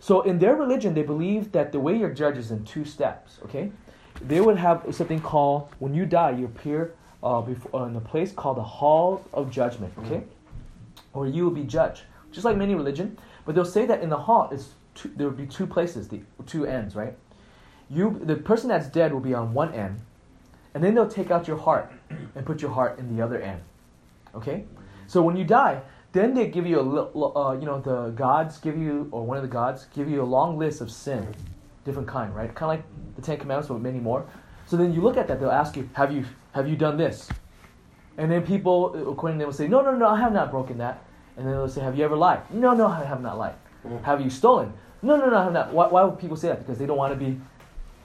[0.00, 3.38] So in their religion, they believe that the way you're judged is in two steps,
[3.44, 3.72] okay?
[4.20, 8.00] They would have something called, when you die, you appear uh, before, uh, in a
[8.00, 10.24] place called the Hall of Judgment, okay?
[11.12, 12.02] Or you will be judged.
[12.30, 13.18] Just like many religion.
[13.44, 16.20] But they'll say that in the hall, is two, there will be two places, the
[16.46, 17.16] two ends, right?
[17.90, 20.00] You, the person that's dead will be on one end,
[20.74, 21.92] and then they'll take out your heart
[22.34, 23.62] and put your heart in the other end.
[24.34, 24.64] Okay,
[25.06, 25.80] so when you die,
[26.14, 29.26] then they give you a, li- li- uh, you know, the gods give you, or
[29.26, 31.26] one of the gods give you a long list of sin,
[31.84, 32.54] different kind, right?
[32.54, 34.24] Kind of like the Ten Commandments, but many more.
[34.66, 37.28] So then you look at that, they'll ask you, have you, have you done this?
[38.16, 40.78] And then people, according to them, will say, no, no, no, I have not broken
[40.78, 41.04] that.
[41.36, 42.48] And then they'll say, have you ever lied?
[42.52, 43.56] No, no, I have not lied.
[44.04, 44.72] Have you stolen?
[45.02, 45.72] No, no, no, I have not.
[45.74, 46.60] Why, why would people say that?
[46.60, 47.38] Because they don't want to be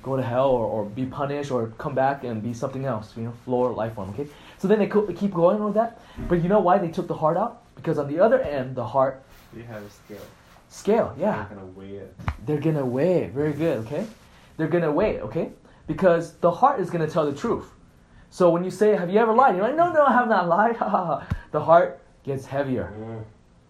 [0.02, 3.24] go to hell or, or be punished or come back and be something else, you
[3.24, 4.10] know, floor life form.
[4.10, 6.02] Okay, so then they co- keep going with that.
[6.28, 7.62] But you know why they took the heart out?
[7.82, 10.26] Because on the other end, the heart They have a scale.
[10.70, 11.13] scale.
[11.18, 12.15] Yeah, They're gonna weigh it.
[12.46, 13.32] they're gonna weigh it.
[13.32, 13.78] Very good.
[13.86, 14.06] Okay,
[14.58, 15.22] they're gonna weigh it.
[15.24, 15.52] Okay,
[15.88, 17.72] because the heart is gonna tell the truth.
[18.30, 20.48] So when you say, "Have you ever lied?" You're like, "No, no, I have not
[20.48, 20.76] lied."
[21.52, 22.94] the heart gets heavier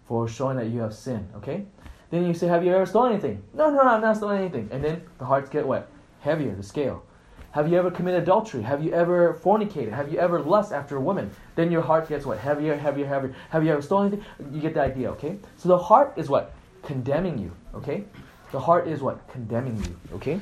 [0.06, 1.28] for showing that you have sinned.
[1.36, 1.64] Okay.
[2.10, 4.68] Then you say, "Have you ever stolen anything?" No, no, no, I'm not stolen anything.
[4.72, 5.88] And then the hearts get what?
[6.20, 7.02] Heavier, the scale.
[7.52, 8.62] Have you ever committed adultery?
[8.62, 9.90] Have you ever fornicated?
[9.92, 11.32] Have you ever lust after a woman?
[11.56, 12.38] Then your heart gets what?
[12.38, 13.34] Heavier, heavier, heavier.
[13.48, 14.54] Have you ever stolen anything?
[14.54, 15.36] You get the idea, okay?
[15.56, 16.54] So the heart is what?
[16.84, 18.04] Condemning you, okay?
[18.52, 19.26] The heart is what?
[19.28, 20.40] Condemning you, okay?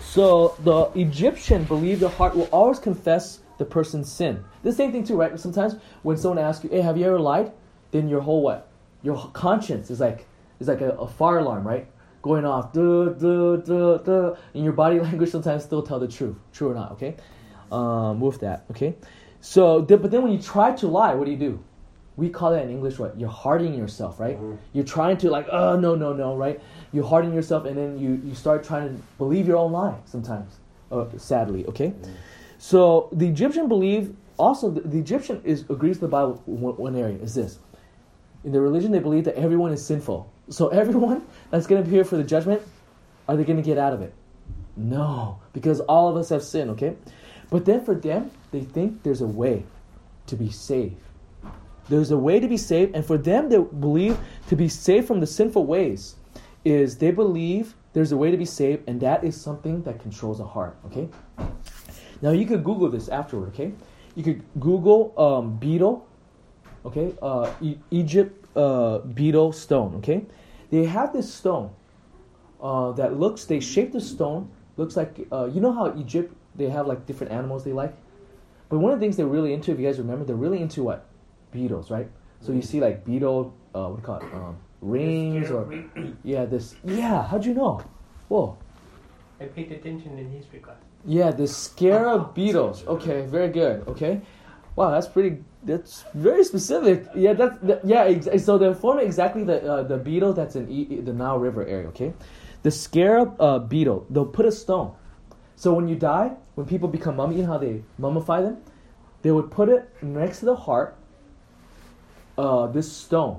[0.00, 4.44] So the Egyptian believed the heart will always confess the person's sin.
[4.64, 5.38] The same thing too, right?
[5.38, 7.52] Sometimes when someone asks you, "Hey, have you ever lied?"
[7.92, 8.68] Then your whole what?
[9.02, 10.26] Your conscience is like
[10.58, 11.86] is like a, a fire alarm, right?
[12.22, 14.36] Going off, duh, duh, duh, duh.
[14.54, 17.16] And your body language sometimes still tell the truth, true or not, okay?
[17.70, 18.94] Um, with that, okay?
[19.40, 21.62] So, but then when you try to lie, what do you do?
[22.16, 23.18] We call that in English what?
[23.18, 24.38] You're hardening yourself, right?
[24.72, 26.60] You're trying to like, oh no, no, no, right?
[26.92, 30.60] You harden yourself, and then you you start trying to believe your own lie sometimes.
[30.90, 31.94] Uh, sadly, okay.
[32.58, 36.42] So the Egyptian believe also the, the Egyptian is agrees with the Bible.
[36.44, 37.58] One, one area is this:
[38.44, 40.31] in their religion, they believe that everyone is sinful.
[40.48, 42.62] So everyone that's going to appear for the judgment,
[43.28, 44.12] are they going to get out of it?
[44.76, 46.70] No, because all of us have sin.
[46.70, 46.96] Okay,
[47.50, 49.64] but then for them, they think there's a way
[50.26, 50.96] to be saved.
[51.88, 55.20] There's a way to be saved, and for them, they believe to be saved from
[55.20, 56.16] the sinful ways
[56.64, 60.38] is they believe there's a way to be saved, and that is something that controls
[60.38, 60.76] the heart.
[60.86, 61.08] Okay.
[62.22, 63.48] Now you could Google this afterward.
[63.48, 63.72] Okay,
[64.14, 66.06] you could Google um, beetle.
[66.86, 69.94] Okay, uh, e- Egypt uh, beetle stone.
[69.96, 70.24] Okay,
[70.70, 71.70] they have this stone
[72.60, 73.44] uh, that looks.
[73.44, 74.50] They shape the stone.
[74.76, 77.94] Looks like uh, you know how Egypt they have like different animals they like.
[78.68, 80.82] But one of the things they're really into, if you guys remember, they're really into
[80.82, 81.06] what
[81.50, 82.08] beetles, right?
[82.40, 85.72] So you see like beetle, uh, what do you call it, um, rings or
[86.24, 87.26] yeah, this yeah.
[87.26, 87.82] How'd you know?
[88.28, 88.56] Whoa.
[89.40, 90.76] I paid attention in history class.
[91.04, 92.86] Yeah, the scarab beetles.
[92.86, 93.86] Okay, very good.
[93.88, 94.20] Okay,
[94.76, 95.44] wow, that's pretty.
[95.64, 97.06] That's very specific.
[97.14, 98.04] Yeah, that's that, yeah.
[98.04, 101.64] Ex- so they're forming exactly the uh, the beetle that's in e- the Nile River
[101.66, 101.88] area.
[101.88, 102.12] Okay,
[102.62, 104.06] the scarab uh, beetle.
[104.10, 104.92] They'll put a stone.
[105.56, 108.58] So when you die, when people become mummy, you know how they mummify them?
[109.22, 110.96] They would put it next to the heart.
[112.38, 113.38] Uh, this stone,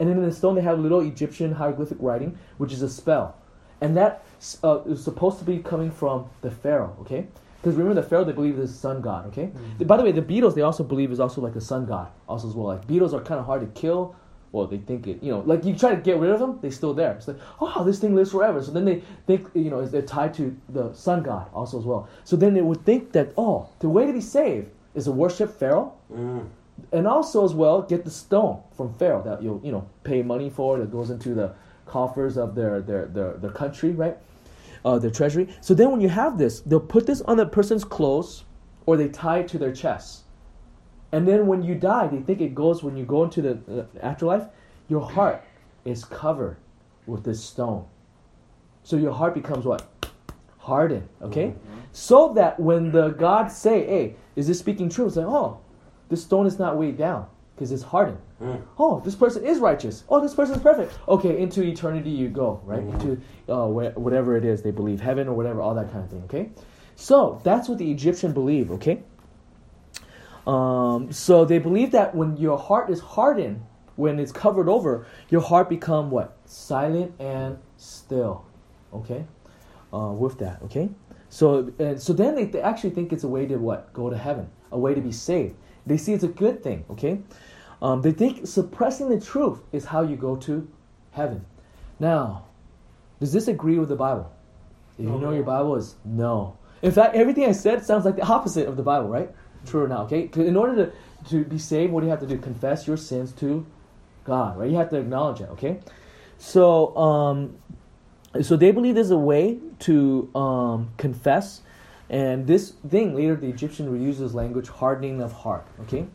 [0.00, 3.36] and then in the stone they have little Egyptian hieroglyphic writing, which is a spell,
[3.80, 4.24] and that
[4.64, 6.94] uh, is supposed to be coming from the pharaoh.
[7.02, 7.28] Okay,
[7.62, 9.26] because remember the pharaoh they believe is the sun god.
[9.28, 9.50] Okay,
[9.84, 12.48] by the way, the beetles they also believe is also like a sun god also
[12.48, 12.66] as well.
[12.66, 14.16] Like beetles are kind of hard to kill.
[14.50, 16.70] Well, they think it, you know, like you try to get rid of them, they're
[16.70, 17.12] still there.
[17.12, 18.62] It's like, oh, this thing lives forever.
[18.62, 22.06] So then they think, you know, they're tied to the sun god also as well.
[22.24, 25.58] So then they would think that, oh, the way to be saved is to worship
[25.58, 26.44] Pharaoh, Mm.
[26.92, 30.50] and also as well get the stone from Pharaoh that you'll, you know, pay money
[30.50, 31.52] for that goes into the
[31.86, 34.18] coffers of their their their, their country, right?
[34.84, 35.46] Uh, their treasury.
[35.60, 38.44] So then when you have this, they'll put this on the person's clothes,
[38.84, 40.24] or they tie it to their chest.
[41.12, 43.84] And then when you die, they think it goes when you go into the uh,
[44.00, 44.48] afterlife,
[44.88, 45.44] your heart
[45.84, 46.56] is covered
[47.06, 47.84] with this stone.
[48.82, 49.86] So your heart becomes what?
[50.58, 51.54] Hardened, okay?
[51.92, 55.06] So that when the gods say, hey, is this speaking true?
[55.06, 55.60] It's like, oh,
[56.08, 57.28] this stone is not weighed down
[57.62, 58.18] because it's hardened.
[58.42, 58.60] Mm.
[58.76, 60.02] Oh, this person is righteous.
[60.08, 60.98] Oh, this person is perfect.
[61.06, 62.84] Okay, into eternity you go, right?
[62.84, 62.94] Mhm.
[62.94, 66.10] Into uh, where, whatever it is they believe, heaven or whatever, all that kind of
[66.10, 66.50] thing, okay?
[66.96, 69.04] So that's what the Egyptian believe, okay?
[70.44, 73.62] Um, so they believe that when your heart is hardened,
[73.94, 76.36] when it's covered over, your heart become what?
[76.46, 78.44] Silent and still.
[78.92, 79.24] Okay?
[79.94, 80.88] Uh, with that, okay?
[81.28, 83.92] So and so then they, they actually think it's a way to what?
[83.92, 84.50] Go to heaven.
[84.72, 85.54] A way to be saved.
[85.86, 87.18] They see it's a good thing, okay?
[87.82, 90.68] Um, they think suppressing the truth is how you go to
[91.10, 91.44] heaven.
[91.98, 92.44] Now,
[93.18, 94.32] does this agree with the Bible?
[94.98, 96.56] If you know your Bible is no.
[96.80, 99.30] In fact, everything I said sounds like the opposite of the Bible, right?
[99.66, 100.12] True or not?
[100.12, 100.30] okay?
[100.34, 100.92] In order to,
[101.30, 102.38] to be saved, what do you have to do?
[102.38, 103.66] Confess your sins to
[104.24, 104.70] God, right?
[104.70, 105.48] You have to acknowledge it.
[105.50, 105.80] Okay.
[106.38, 107.56] So, um,
[108.42, 111.62] so they believe there's a way to um, confess,
[112.08, 115.66] and this thing later the Egyptian reuses language, hardening of heart.
[115.82, 116.06] Okay.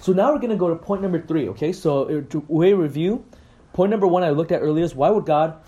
[0.00, 1.48] So now we're going to go to point number three.
[1.50, 1.72] Okay.
[1.72, 3.24] So uh, to way review,
[3.72, 5.58] point number one I looked at earlier is why would God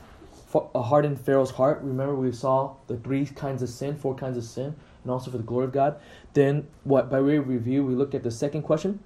[0.54, 1.80] uh, harden Pharaoh's heart?
[1.82, 5.38] Remember we saw the three kinds of sin, four kinds of sin, and also for
[5.38, 6.00] the glory of God.
[6.34, 7.10] Then what?
[7.10, 9.00] By way of review, we looked at the second question.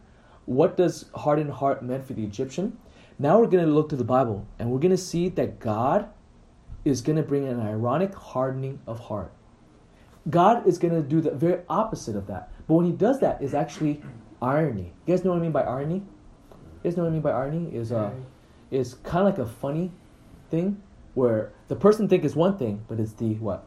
[0.45, 2.77] What does hardened heart meant for the Egyptian?
[3.19, 6.09] Now we're going to look to the Bible, and we're going to see that God
[6.85, 9.33] is going to bring an ironic hardening of heart.
[10.29, 12.51] God is going to do the very opposite of that.
[12.67, 14.03] But when he does that, is actually
[14.43, 14.93] irony.
[15.07, 16.03] You guys know what I mean by irony?
[16.83, 17.75] You guys know what I mean by irony?
[17.75, 18.11] Is uh,
[18.71, 19.91] is kind of like a funny
[20.51, 20.83] thing
[21.15, 23.65] where the person think is one thing, but it's the what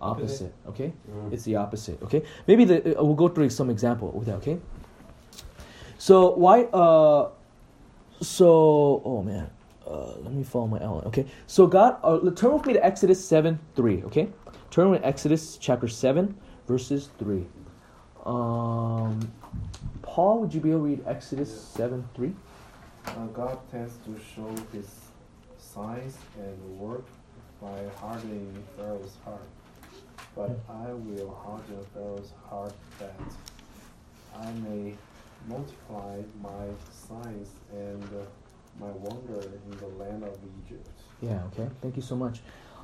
[0.00, 0.52] opposite.
[0.68, 1.32] Okay, Mm.
[1.32, 2.02] it's the opposite.
[2.02, 4.36] Okay, maybe the uh, we'll go through some example with that.
[4.36, 4.58] Okay,
[5.98, 7.28] so why uh,
[8.20, 9.48] so oh man,
[9.86, 11.06] uh, let me follow my outline.
[11.06, 14.02] Okay, so God, uh, turn with me to Exodus seven three.
[14.04, 14.28] Okay,
[14.70, 16.34] turn with Exodus chapter seven
[16.66, 17.46] verses three.
[18.24, 19.30] Um,
[20.02, 22.32] Paul, would you be able to read Exodus seven three?
[23.06, 24.88] Uh, God tends to show his
[25.58, 27.04] signs and work
[27.60, 29.46] by hardening Pharaoh's heart.
[30.34, 33.14] But I will harden Pharaoh's heart that
[34.38, 34.94] I may
[35.48, 38.24] multiply my signs and uh,
[38.80, 40.88] my wonder in the land of Egypt.
[41.22, 41.68] Yeah, okay.
[41.80, 42.40] Thank you so much.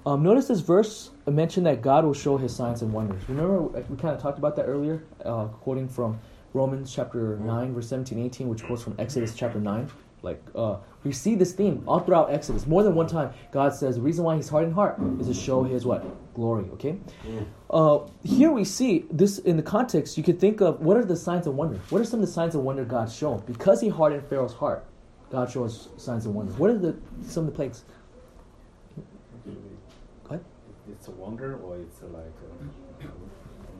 [0.06, 3.22] Um, notice this verse mentioned that God will show his signs and wonders.
[3.28, 6.18] Remember, we kind of talked about that earlier, uh, quoting from
[6.54, 9.90] Romans chapter 9, verse 17, 18, which quotes from Exodus chapter 9.
[10.22, 12.66] Like, uh, we see this theme all throughout Exodus.
[12.66, 15.64] More than one time, God says the reason why he's hardened heart is to show
[15.64, 16.04] his what?
[16.34, 16.96] Glory, okay?
[17.26, 17.46] Mm.
[17.68, 20.16] Uh, here we see this in the context.
[20.16, 21.80] You could think of what are the signs of wonder?
[21.90, 23.42] What are some of the signs of wonder God shown?
[23.46, 24.84] Because he hardened Pharaoh's heart,
[25.30, 26.52] God shows signs of wonder.
[26.52, 27.84] What are the some of the plagues?
[30.28, 30.44] What?
[30.88, 32.24] It's a wonder, or it's like
[33.02, 33.06] uh,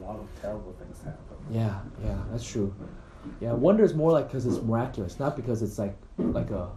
[0.03, 1.37] a lot of terrible things happen.
[1.51, 2.75] Yeah, yeah, that's true.
[3.41, 6.69] Yeah, wonder is more like because it's miraculous, not because it's like like a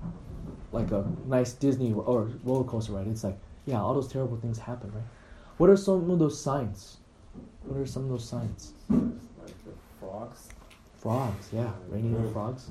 [0.72, 3.08] like a nice Disney or roller coaster ride.
[3.08, 5.04] It's like yeah, all those terrible things happen, right?
[5.58, 6.98] What are some of those signs?
[7.64, 8.74] What are some of those signs?
[8.90, 9.00] Like
[9.66, 10.50] the frogs,
[11.00, 12.32] Frogs, yeah, raining Mhm.
[12.34, 12.70] frogs.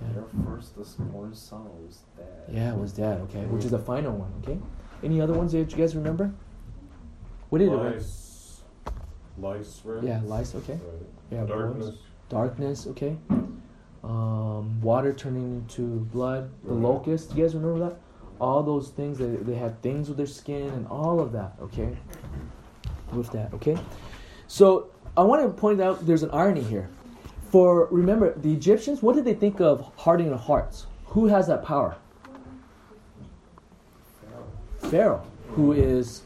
[0.00, 0.74] their first
[1.10, 2.54] born son was dead.
[2.54, 3.20] Yeah, it was dead.
[3.22, 4.32] Okay, which is the final one.
[4.42, 4.58] Okay,
[5.02, 6.32] Any other ones that you guys remember?
[7.50, 8.02] What did it?
[9.38, 10.02] Lice, right?
[10.02, 10.54] Yeah, lice.
[10.54, 10.74] Okay.
[10.74, 11.06] Right.
[11.30, 11.48] Yeah, boils.
[11.48, 11.96] Darkness.
[12.28, 12.86] darkness.
[12.88, 13.16] Okay.
[14.04, 16.50] Um, water turning into blood.
[16.64, 16.82] The Right.
[16.82, 17.34] locust.
[17.34, 17.96] You guys remember that?
[18.40, 19.18] All those things.
[19.18, 21.54] They they had things with their skin and all of that.
[21.60, 21.96] Okay.
[23.12, 23.52] With that.
[23.54, 23.76] Okay.
[24.48, 26.88] So I want to point out there's an irony here.
[27.50, 30.86] For remember the Egyptians, what did they think of hardening their hearts?
[31.06, 31.96] Who has that power?
[34.20, 35.22] Pharaoh, Pharaoh
[35.52, 36.22] who is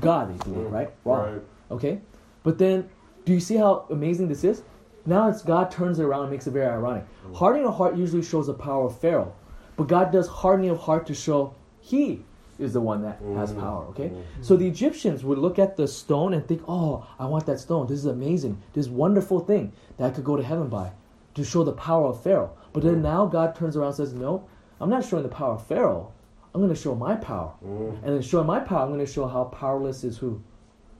[0.00, 0.90] God, they believe, right?
[1.04, 1.42] Right.
[1.70, 2.00] Okay?
[2.42, 2.88] But then,
[3.24, 4.62] do you see how amazing this is?
[5.06, 7.06] Now it's God turns it around and makes it very ironic.
[7.34, 9.32] Hardening of heart usually shows the power of Pharaoh,
[9.76, 12.24] but God does hardening of heart to show He
[12.58, 13.60] is the one that has Mhm.
[13.60, 13.84] power.
[13.90, 14.08] Okay?
[14.10, 14.22] Mhm.
[14.42, 17.86] So the Egyptians would look at the stone and think, "Oh, I want that stone.
[17.86, 18.58] This is amazing.
[18.74, 20.90] This wonderful thing that I could go to heaven by,"
[21.34, 22.50] to show the power of Pharaoh.
[22.72, 24.42] But then now God turns around and says, "No,
[24.80, 26.08] I'm not showing the power of Pharaoh.
[26.54, 27.94] I'm going to show my power." Mm.
[28.02, 30.40] And then showing my power, I'm going to show how powerless is who?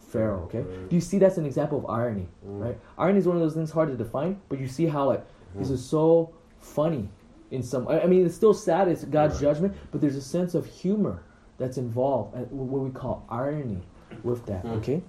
[0.09, 0.61] Pharaoh, okay?
[0.61, 0.89] Right.
[0.89, 2.63] Do you see that's an example of irony, Mm.
[2.65, 2.79] right?
[2.97, 5.25] Irony is one of those things hard to define, but you see how like
[5.57, 7.09] this is so funny
[7.51, 9.43] in some I I mean it's still sad, it's God's Right.
[9.43, 11.23] judgment, but there's a sense of humor
[11.59, 13.83] that's involved and what we call irony
[14.23, 14.77] with that, Mm.
[14.79, 15.03] okay?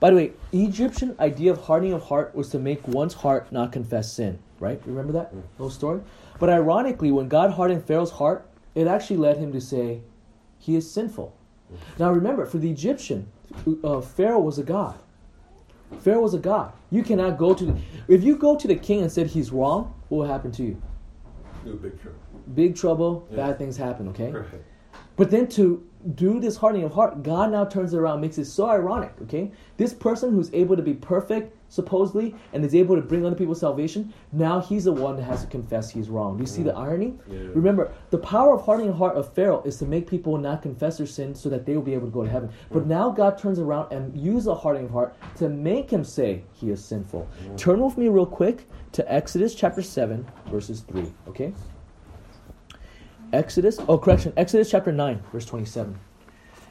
[0.00, 3.70] By the way, Egyptian idea of hardening of heart was to make one's heart not
[3.70, 4.80] confess sin, right?
[4.86, 5.42] Remember that Mm.
[5.58, 6.00] little story?
[6.38, 10.00] But ironically, when God hardened Pharaoh's heart, it actually led him to say,
[10.58, 11.34] he is sinful.
[11.98, 13.26] Now remember, for the Egyptian,
[13.84, 14.98] uh, Pharaoh was a god.
[16.00, 16.72] Pharaoh was a god.
[16.90, 17.76] You cannot go to the,
[18.08, 20.82] if you go to the king and said he's wrong, what will happen to you?
[21.64, 22.14] New picture.
[22.54, 23.36] Big trouble, Yeah.
[23.36, 24.30] bad things happen, okay?
[24.32, 24.44] Right.
[25.16, 28.46] But then to do this hardening of heart, God now turns it around, makes it
[28.46, 29.52] so ironic, okay?
[29.76, 33.54] This person who's able to be perfect, supposedly, and is able to bring other people
[33.54, 36.36] salvation, now he's the one that has to confess he's wrong.
[36.36, 36.78] Do you see the mm.
[36.78, 37.18] irony?
[37.28, 37.40] Yeah.
[37.52, 40.96] Remember, the power of hardening the heart of Pharaoh is to make people not confess
[40.96, 42.48] their sin so that they will be able to go to heaven.
[42.48, 42.54] Mm.
[42.72, 46.44] But now God turns around and uses a hardening of heart to make him say
[46.54, 47.28] he is sinful.
[47.44, 47.58] Mm.
[47.58, 51.52] Turn with me real quick to Exodus chapter 7, verses 3, okay?
[53.32, 55.98] Exodus, oh, correction, Exodus chapter 9, verse 27.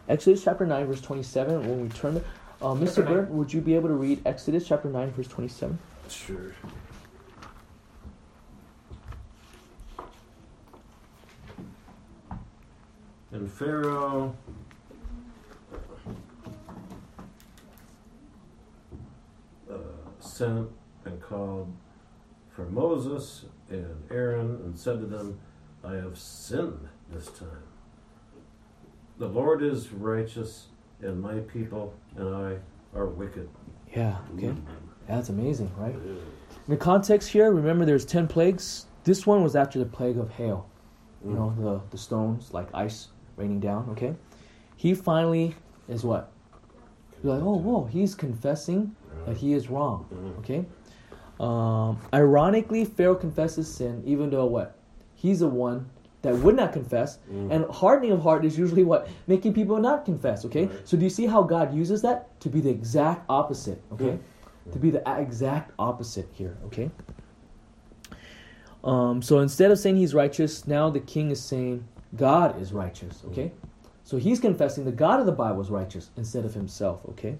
[0.07, 1.67] Exodus chapter 9, verse 27.
[1.67, 2.23] When we turn, to-
[2.61, 3.05] uh, Mr.
[3.05, 5.79] Bird, would you be able to read Exodus chapter 9, verse 27?
[6.09, 6.51] Sure.
[13.31, 14.35] And Pharaoh
[19.71, 19.75] uh,
[20.19, 20.69] sent
[21.05, 21.73] and called
[22.49, 25.39] for Moses and Aaron and said to them,
[25.83, 27.63] I have sinned this time.
[29.17, 30.67] The Lord is righteous,
[31.01, 32.57] and my people and I
[32.95, 33.49] are wicked.
[33.95, 34.53] Yeah, okay.
[35.07, 35.93] That's amazing, right?
[35.95, 36.19] In
[36.67, 38.85] the context here, remember there's 10 plagues.
[39.03, 40.69] This one was after the plague of hail.
[41.25, 44.13] You know, the, the stones, like ice raining down, okay?
[44.77, 45.55] He finally
[45.89, 46.31] is what?
[47.23, 50.39] You're like, oh, whoa, he's confessing that he is wrong, Mhm.
[50.39, 50.65] okay?
[51.41, 54.77] Um, ironically, Pharaoh confesses sin, even though what?
[55.21, 55.89] He's the one
[56.21, 57.19] that would not confess.
[57.29, 57.51] Mm.
[57.51, 59.09] And hardening of heart is usually what?
[59.27, 60.65] Making people not confess, okay?
[60.65, 60.87] Right.
[60.87, 62.39] So do you see how God uses that?
[62.39, 64.17] To be the exact opposite, okay?
[64.65, 64.71] Yeah.
[64.71, 66.89] To be the exact opposite here, okay?
[68.81, 71.83] Um, so instead of saying he's righteous, now the king is saying
[72.15, 73.51] God is righteous, okay?
[74.05, 77.37] So he's confessing the God of the Bible is righteous instead of himself, okay?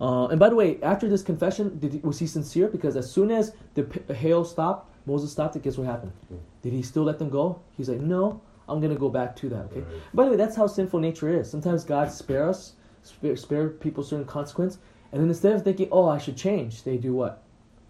[0.00, 2.68] Uh, and by the way, after this confession, did was he sincere?
[2.68, 6.12] Because as soon as the hail stopped, Moses stopped it, guess what happened?
[6.32, 6.38] Mm.
[6.62, 7.60] Did he still let them go?
[7.76, 9.80] He's like, no, I'm going to go back to that, okay?
[9.80, 10.14] Right.
[10.14, 11.50] By the way, that's how sinful nature is.
[11.50, 14.78] Sometimes God spare us, spare, spare people certain consequence,
[15.12, 17.42] and then instead of thinking, oh, I should change, they do what?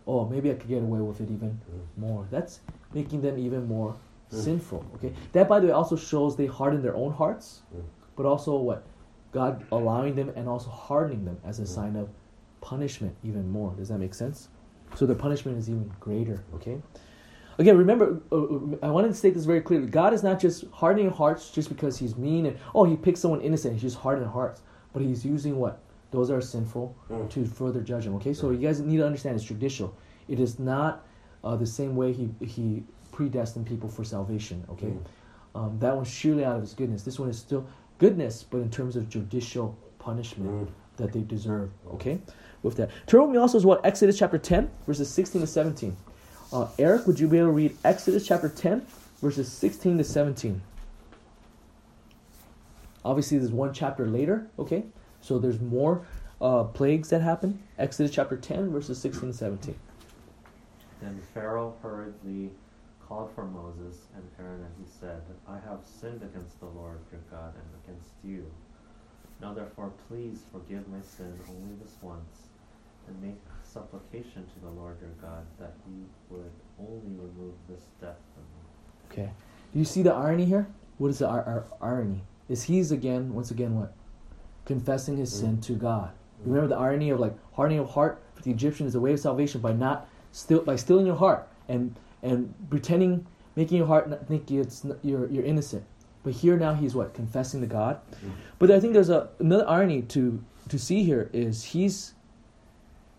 [0.07, 1.61] Oh, maybe I could get away with it even
[1.97, 2.27] more.
[2.31, 2.61] That's
[2.95, 3.97] making them even more
[4.33, 4.45] Mm.
[4.45, 5.13] sinful, okay?
[5.33, 7.63] That, by the way, also shows they harden their own hearts,
[8.17, 8.85] but also what?
[9.33, 12.09] God allowing them and also hardening them as a sign of
[12.61, 13.73] punishment even more.
[13.77, 14.49] Does that make sense?
[14.97, 16.81] So the punishment is even greater, okay?
[17.59, 19.87] Again, remember, uh, uh, I wanted to state this very clearly.
[19.87, 23.41] God is not just hardening hearts just because he's mean and, oh, he picks someone
[23.41, 24.63] innocent, he's just hardening hearts.
[24.93, 25.81] But he's using what?
[26.11, 27.31] Those that are sinful Mm.
[27.31, 28.33] to further judge them, okay?
[28.33, 29.95] So you guys need to understand it's judicial.
[30.29, 31.05] It is not
[31.45, 32.83] uh, the same way he, he
[33.13, 34.89] predestined people for salvation, okay?
[34.89, 35.05] Mm.
[35.55, 37.03] Um, that one's surely out of his goodness.
[37.03, 37.67] This one is still
[37.99, 40.69] goodness, but in terms of judicial punishment Mm.
[40.97, 41.71] that they deserve.
[41.95, 42.21] Okay,
[42.63, 45.97] with that, turn with me also as well Exodus chapter ten, verses sixteen to seventeen.
[46.53, 48.85] Uh, Eric, would you be able to read Exodus chapter ten,
[49.21, 50.63] verses sixteen to seventeen?
[53.05, 54.49] Obviously, there's one chapter later.
[54.59, 54.85] Okay,
[55.21, 56.07] so there's more
[56.41, 57.63] uh, plagues that happen.
[57.79, 59.77] Exodus chapter ten, verses sixteen to seventeen.
[61.01, 62.51] Then Pharaoh hurriedly
[63.09, 67.23] called for Moses and Aaron, and he said, I have sinned against the Lord your
[67.31, 68.45] God and against you.
[69.41, 72.50] Now therefore, please forgive my sin only this once,
[73.11, 78.17] and make supplication to the Lord your God that he would only remove this death
[78.35, 79.23] from you.
[79.23, 79.31] Okay.
[79.73, 80.67] Do you see the irony here?
[80.99, 82.23] What is the ir- ir- irony?
[82.49, 83.93] Is he's again, once again, what?
[84.65, 86.11] Confessing his sin to God.
[86.45, 89.21] Remember the irony of like hardening of heart for the Egyptian is a way of
[89.21, 94.27] salvation by not still by stilling your heart and and pretending, making your heart not
[94.27, 95.85] think it's you're you're innocent.
[96.23, 97.97] But here now he's what confessing to God.
[97.97, 98.31] Mm-hmm.
[98.59, 102.15] But I think there's a another irony to to see here is he's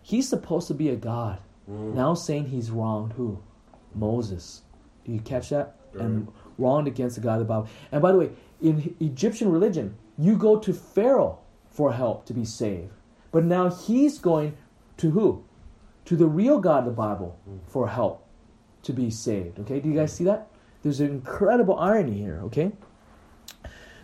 [0.01, 1.39] he's supposed to be a God
[1.69, 1.93] Mm.
[1.93, 3.37] now saying he's wronged who
[3.93, 4.63] Moses.
[5.05, 5.75] Do you catch that?
[5.93, 6.27] And
[6.57, 7.67] wronged against the God of the Bible.
[7.91, 8.29] And by the way,
[8.61, 11.39] in Egyptian religion, you go to Pharaoh
[11.69, 12.91] for help to be saved.
[13.31, 14.55] But now he's going
[14.97, 15.43] to who?
[16.05, 17.37] To the real God of the Bible
[17.67, 18.25] for help
[18.83, 19.59] to be saved.
[19.59, 19.79] Okay?
[19.79, 20.47] Do you guys see that?
[20.81, 22.71] There's an incredible irony here, okay?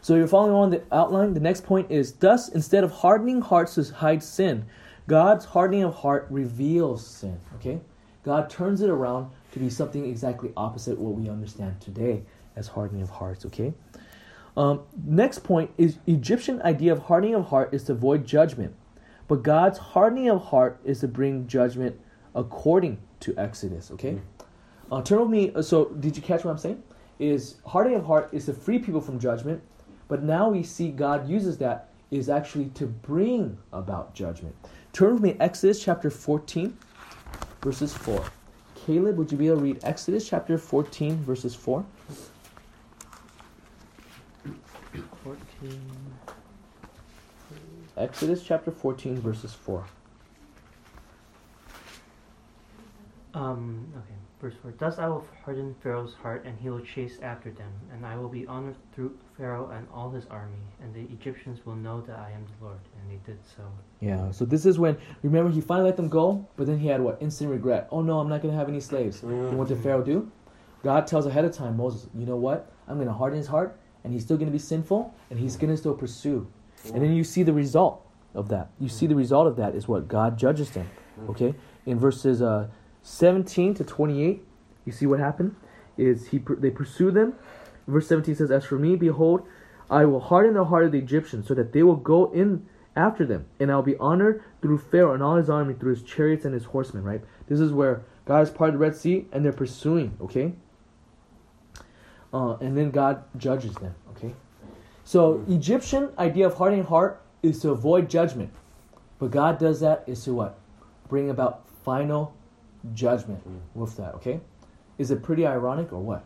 [0.01, 1.33] So you're following on the outline.
[1.33, 4.65] The next point is thus instead of hardening hearts to hide sin,
[5.07, 7.39] God's hardening of heart reveals sin.
[7.55, 7.79] Okay?
[8.23, 12.23] God turns it around to be something exactly opposite what we understand today
[12.57, 13.45] as hardening of hearts.
[13.45, 13.73] Okay.
[14.57, 18.75] Um, next point is Egyptian idea of hardening of heart is to avoid judgment,
[19.27, 21.97] but God's hardening of heart is to bring judgment
[22.35, 23.91] according to Exodus.
[23.91, 24.19] Okay.
[24.91, 25.51] Uh, turn with me.
[25.53, 26.83] uh, So, did you catch what I'm saying?
[27.19, 29.61] Is hardening of heart is to free people from judgment,
[30.07, 34.55] but now we see God uses that is actually to bring about judgment.
[34.97, 36.75] Turn with me Exodus chapter 14,
[37.61, 38.25] verses 4.
[38.73, 41.85] Caleb, would you be able to read Exodus chapter 14, verses 4?
[45.23, 45.81] 14.
[47.95, 49.85] Exodus chapter 14, verses 4.
[53.35, 54.73] Um, okay, verse 4.
[54.77, 58.29] Thus I will harden Pharaoh's heart, and he will chase after them, and I will
[58.29, 62.31] be honored through Pharaoh and all his army, and the Egyptians will know that I
[62.31, 62.79] am the Lord.
[62.99, 63.63] And they did so.
[63.99, 67.01] Yeah, so this is when, remember, he finally let them go, but then he had
[67.01, 67.21] what?
[67.21, 67.87] Instant regret.
[67.91, 69.23] Oh no, I'm not going to have any slaves.
[69.23, 70.31] And what did Pharaoh do?
[70.83, 72.71] God tells ahead of time Moses, you know what?
[72.87, 75.55] I'm going to harden his heart, and he's still going to be sinful, and he's
[75.57, 76.47] going to still pursue.
[76.93, 78.69] And then you see the result of that.
[78.79, 80.07] You see the result of that is what?
[80.07, 80.89] God judges them.
[81.29, 81.55] Okay?
[81.85, 82.67] In verses uh,
[83.07, 84.43] 17 to 28,
[84.85, 85.55] you see what happened?
[85.97, 87.35] Is he they pursue them.
[87.87, 89.47] Verse 17 says, As for me, behold,
[89.89, 93.25] I will harden the heart of the Egyptians, so that they will go in after
[93.25, 96.53] them, and I'll be honored through Pharaoh and all his army, through his chariots and
[96.53, 97.21] his horsemen, right?
[97.47, 100.53] This is where God is part of the Red Sea, and they're pursuing, okay?
[102.33, 104.33] Uh, and then God judges them, okay?
[105.05, 108.51] So Egyptian idea of hardening heart is to avoid judgment.
[109.17, 110.59] But God does that is to what?
[111.07, 112.33] Bring about final
[112.93, 113.41] judgment
[113.75, 114.39] with that, okay?
[114.97, 116.25] Is it pretty ironic or what?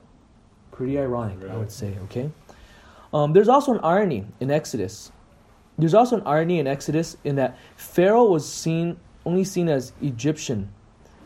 [0.72, 2.32] Pretty ironic, I would say, okay?
[3.14, 5.12] Um, there's also an irony in Exodus.
[5.78, 10.72] There's also an irony in Exodus in that Pharaoh was seen only seen as Egyptian.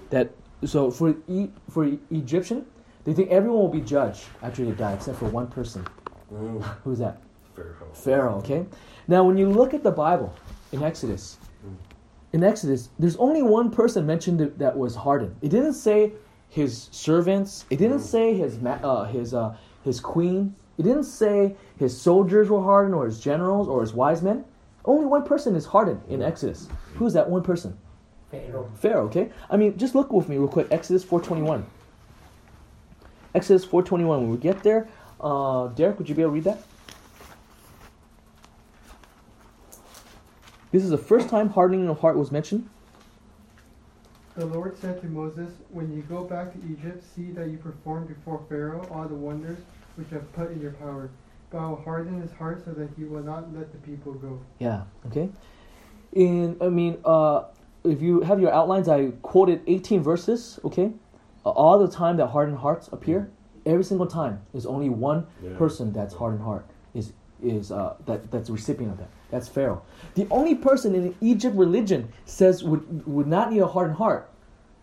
[0.09, 0.31] That
[0.65, 2.65] so for e, for Egyptian,
[3.03, 5.85] they think everyone will be judged after they die except for one person.
[6.83, 7.21] Who's that?
[7.55, 7.93] Pharaoh.
[7.93, 8.65] Pharaoh, okay?
[9.07, 10.33] Now, when you look at the Bible
[10.71, 11.37] in Exodus,
[12.35, 15.37] in Exodus, there's only one person mentioned that, was hardened.
[15.41, 16.11] It didn't say
[16.49, 17.63] his servants.
[17.69, 19.55] It didn't say his uh, his uh,
[19.85, 20.53] his queen.
[20.77, 24.43] It didn't say his soldiers were hardened or his generals or his wise men.
[24.83, 26.67] Only one person is hardened in Exodus.
[26.95, 27.77] Who's that one person?
[28.29, 28.69] Pharaoh.
[28.75, 29.31] Pharaoh, okay?
[29.49, 30.67] I mean, just look with me real quick.
[30.71, 31.63] Exodus 4.21.
[33.33, 34.07] Exodus 4.21.
[34.07, 34.89] When we get there,
[35.21, 36.61] uh, Derek, would you be able to read that?
[40.75, 42.67] This is the first time hardening of heart was mentioned.
[44.35, 48.07] The Lord said to Moses, When you go back to Egypt, see that you perform
[48.07, 49.59] before Pharaoh all the wonders
[49.95, 51.11] which I have put in your power.
[51.49, 54.37] But I will harden his heart so that he will not let the people go.
[54.59, 54.81] Yeah.
[55.07, 55.29] Okay.
[56.11, 57.45] In I mean, uh,
[57.85, 60.59] if you have your outlines, I quoted 18 verses.
[60.65, 60.91] Okay.
[61.45, 63.31] Uh, all the time that hardened hearts appear,
[63.65, 65.57] every single time, there's only one Yeah.
[65.57, 66.65] person that's hardened heart
[67.41, 69.09] is is uh, that that's the recipient of that.
[69.31, 69.81] That's Pharaoh.
[70.15, 74.29] The only person in Egypt religion says would would not need a hardened heart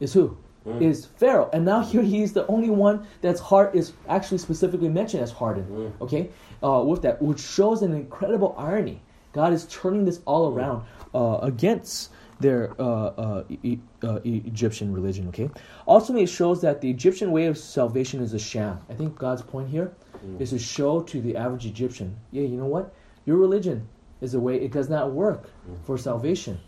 [0.01, 0.37] is who?
[0.81, 1.51] Is Pharaoh.
[1.53, 5.67] And now here he's the only one that's heart is actually specifically mentioned as hardened.
[6.01, 6.31] Okay,
[6.63, 9.03] uh, with that, which shows an incredible irony.
[9.33, 10.85] God is turning this all around
[11.15, 15.27] uh, against their uh, uh, e- uh, E- Egyptian religion.
[15.29, 15.49] Okay.
[15.89, 18.79] Ultimately, it shows that the Egyptian way of salvation is a sham.
[18.91, 19.93] I think God's point here
[20.25, 20.41] Mm.
[20.41, 22.95] is to show to the average Egyptian, yeah, you know what,
[23.25, 23.89] your religion
[24.20, 25.85] is a way it does not work mm.
[25.85, 26.59] for salvation.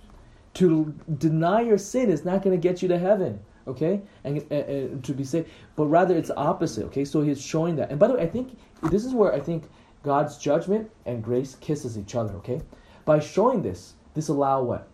[0.55, 3.41] To deny your sin is not going to get you to heaven.
[3.67, 5.49] okay, and, and, and to be saved.
[5.77, 7.05] But rather, it's opposite, okay.
[7.05, 7.91] So he's showing that.
[7.91, 8.59] And by the way, I think
[8.91, 9.65] this is where I think
[10.03, 12.61] God's judgment and grace kisses each other, okay.
[13.05, 14.89] By showing this, this allow what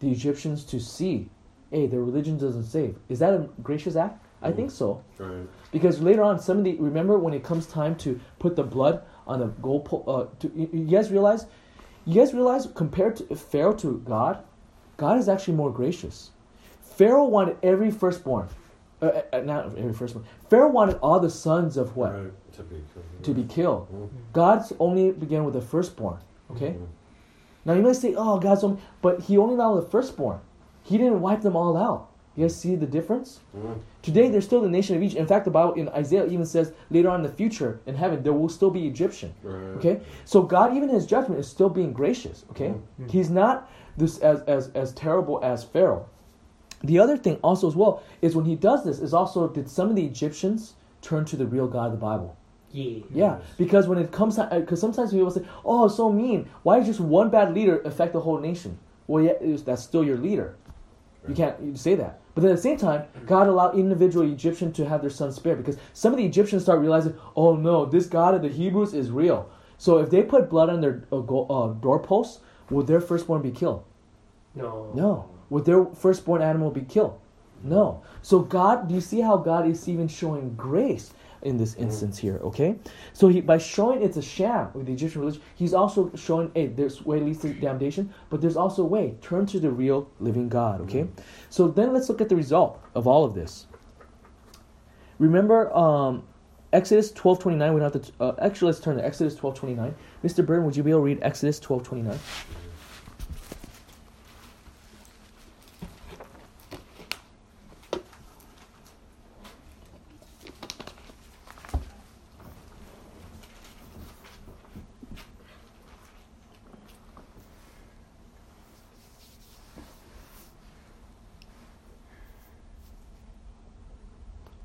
[0.00, 1.28] the Egyptians to see,
[1.70, 2.96] hey, their religion doesn't save.
[3.08, 4.24] Is that a gracious act?
[4.42, 5.02] I think so.
[5.18, 5.46] Right.
[5.72, 9.02] Because later on, some of the remember when it comes time to put the blood
[9.26, 10.04] on the goal pole.
[10.06, 11.46] Uh, to, you, you guys realize,
[12.04, 14.44] you guys realize compared to Pharaoh to God,
[14.96, 16.30] God is actually more gracious.
[16.82, 18.48] Pharaoh wanted every firstborn,
[19.02, 20.24] uh, uh, not every firstborn.
[20.48, 22.32] Pharaoh wanted all the sons of what Right.
[22.52, 23.22] To be killed.
[23.24, 23.88] to be killed.
[23.92, 24.08] Mhm.
[24.32, 26.18] God's only began with the firstborn.
[26.52, 26.70] Okay.
[26.74, 26.86] Mhm.
[27.66, 30.38] Now you might say, "Oh, God's only," but He only allowed the firstborn.
[30.84, 32.06] He didn't wipe them all out.
[32.36, 33.40] You guys see the difference?
[33.56, 33.78] Mhm.
[34.06, 35.18] Today, there's still the nation of Egypt.
[35.18, 38.22] In fact, the Bible in Isaiah even says later on in the future in heaven
[38.22, 39.34] there will still be Egyptian.
[39.42, 39.76] Right.
[39.78, 42.44] Okay, so God, even in His judgment, is still being gracious.
[42.52, 43.10] Okay, Mhm.
[43.10, 46.06] He's not this as as as terrible as Pharaoh.
[46.84, 49.90] The other thing also as well is when He does this is also did some
[49.90, 52.36] of the Egyptians turn to the real God of the Bible?
[52.70, 53.00] Yeah.
[53.12, 56.46] Yeah, because when it comes to, because sometimes people say, "Oh, so mean.
[56.62, 58.78] Why does just one bad leader affect the whole nation?"
[59.08, 60.54] Well, yeah, was- that's still your leader.
[61.26, 62.20] You can't you say that.
[62.36, 65.56] But then at the same time, God allowed individual Egyptian to have their sons spared
[65.56, 69.10] because some of the Egyptians start realizing, "Oh no, this God of the Hebrews is
[69.10, 73.40] real." So if they put blood on their uh, go, uh, doorposts, will their firstborn
[73.40, 73.84] be killed?
[74.54, 74.92] No.
[74.94, 75.30] No.
[75.48, 77.18] Would their firstborn animal be killed?
[77.62, 78.02] No.
[78.20, 81.14] So God, do you see how God is even showing grace
[81.46, 81.84] in this mm-hmm.
[81.84, 82.76] instance here, okay?
[83.12, 86.66] So he, by showing it's a sham with the Egyptian religion, he's also showing, hey,
[86.66, 89.14] there's way leads to damnation, but there's also a way.
[89.22, 91.04] Turn to the real living God, okay?
[91.04, 91.10] Mm.
[91.48, 93.66] So then let's look at the result of all of this.
[95.18, 96.24] Remember, um,
[96.72, 99.94] Exodus 12.29, we don't have to, uh, actually let's turn to Exodus 12.29.
[100.24, 100.44] Mr.
[100.44, 102.18] Byrne, would you be able to read Exodus 12.29?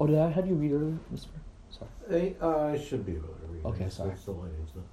[0.01, 1.27] Oh, did I have you read earlier, Mr.
[1.69, 2.35] Sorry.
[2.41, 3.63] I, I should be able to read.
[3.65, 4.09] Okay, It's- sorry.
[4.13, 4.85] it's the lighting's not-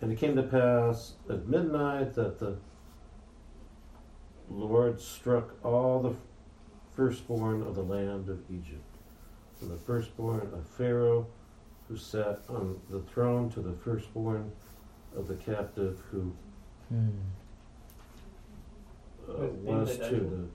[0.00, 2.56] And it came to pass at midnight that the
[4.48, 6.14] Lord struck all the
[6.94, 8.84] firstborn of the land of Egypt,
[9.56, 11.26] from the firstborn of Pharaoh
[11.88, 14.52] who sat on the throne to the firstborn
[15.16, 16.32] of the captive who
[16.90, 17.08] Hmm.
[19.28, 20.50] uh, Was the was to dungeon.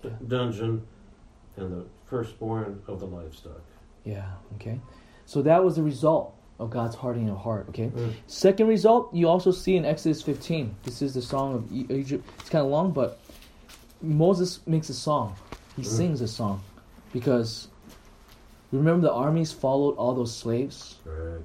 [0.00, 0.86] the dungeon,
[1.58, 1.84] and the
[2.16, 3.62] firstborn of the livestock.
[4.04, 4.78] Yeah, okay.
[5.24, 7.88] So that was the result of God's hardening of heart, okay?
[7.88, 8.12] Mm.
[8.26, 10.76] Second result, you also see in Exodus 15.
[10.82, 12.28] This is the song of Egypt.
[12.38, 13.18] It's kind of long, but
[14.02, 15.34] Moses makes a song.
[15.74, 15.86] He Mm.
[15.86, 16.60] sings a song
[17.14, 17.68] because
[18.72, 21.40] remember the armies followed all those slaves Right.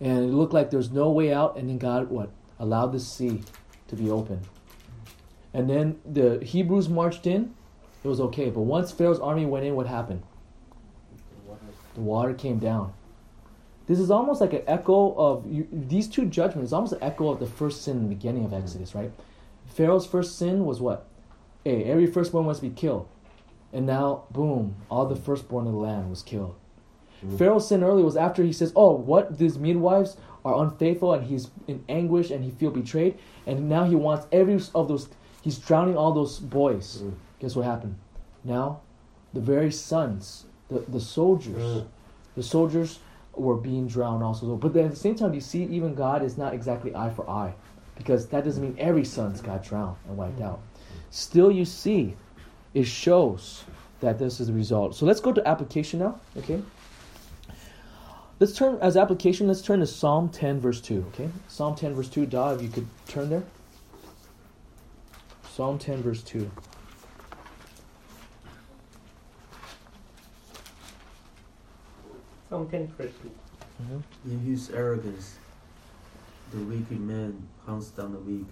[0.00, 3.42] and it looked like there's no way out and then God what allowed the sea
[3.88, 4.40] to be open.
[5.52, 7.54] And then the Hebrews marched in.
[8.04, 10.22] It was okay, but once Pharaoh's army went in, what happened?
[11.94, 12.92] the water came down.
[13.86, 16.68] This is almost like an echo of you, these two judgments.
[16.68, 19.12] It's Almost an echo of the first sin in the beginning of Exodus, right?
[19.66, 21.06] Pharaoh's first sin was what?
[21.64, 23.06] Hey, every firstborn must be killed,
[23.72, 26.54] and now, boom, all the firstborn of the land was killed.
[27.24, 27.38] Mhm.
[27.38, 29.38] Pharaoh's sin earlier was after he says, "Oh, what?
[29.38, 33.94] These midwives are unfaithful, and he's in anguish, and he feel betrayed, and now he
[33.94, 35.08] wants every of those.
[35.42, 37.02] He's drowning all those boys.
[37.02, 37.12] Mm.
[37.44, 37.96] Guess what happened?
[38.42, 38.80] Now,
[39.34, 41.86] the very sons, the, the soldiers, mm.
[42.36, 43.00] the soldiers
[43.34, 44.56] were being drowned also.
[44.56, 47.28] But then at the same time, you see, even God is not exactly eye for
[47.28, 47.52] eye,
[47.96, 50.46] because that doesn't mean every son's got drowned and wiped mm.
[50.46, 50.60] out.
[51.10, 52.16] Still, you see,
[52.72, 53.64] it shows
[54.00, 54.96] that this is the result.
[54.96, 56.18] So let's go to application now.
[56.38, 56.62] Okay.
[58.40, 59.48] Let's turn as application.
[59.48, 61.04] Let's turn to Psalm 10, verse 2.
[61.08, 62.24] Okay, Psalm 10, verse 2.
[62.24, 63.42] Da, if you could turn there.
[65.54, 66.50] Psalm 10, verse 2.
[72.54, 73.12] contemporary.
[73.80, 74.30] Mm -hmm.
[74.32, 75.38] In his arrogance,
[76.52, 78.46] the wicked man hunts down the weak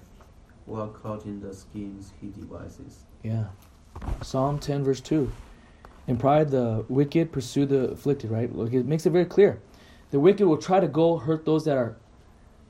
[0.67, 3.05] while caught in the schemes he devises.
[3.23, 3.45] Yeah.
[4.23, 5.31] Psalm 10, verse 2.
[6.07, 8.55] In pride, the wicked pursue the afflicted, right?
[8.55, 9.61] Look, it makes it very clear.
[10.11, 11.97] The wicked will try to go hurt those that are,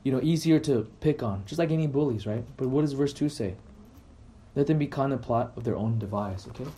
[0.04, 2.44] you know, easier to pick on, just like any bullies, right?
[2.56, 3.54] But what does verse 2 say?
[4.54, 6.70] Let them be caught in the plot of their own device, okay?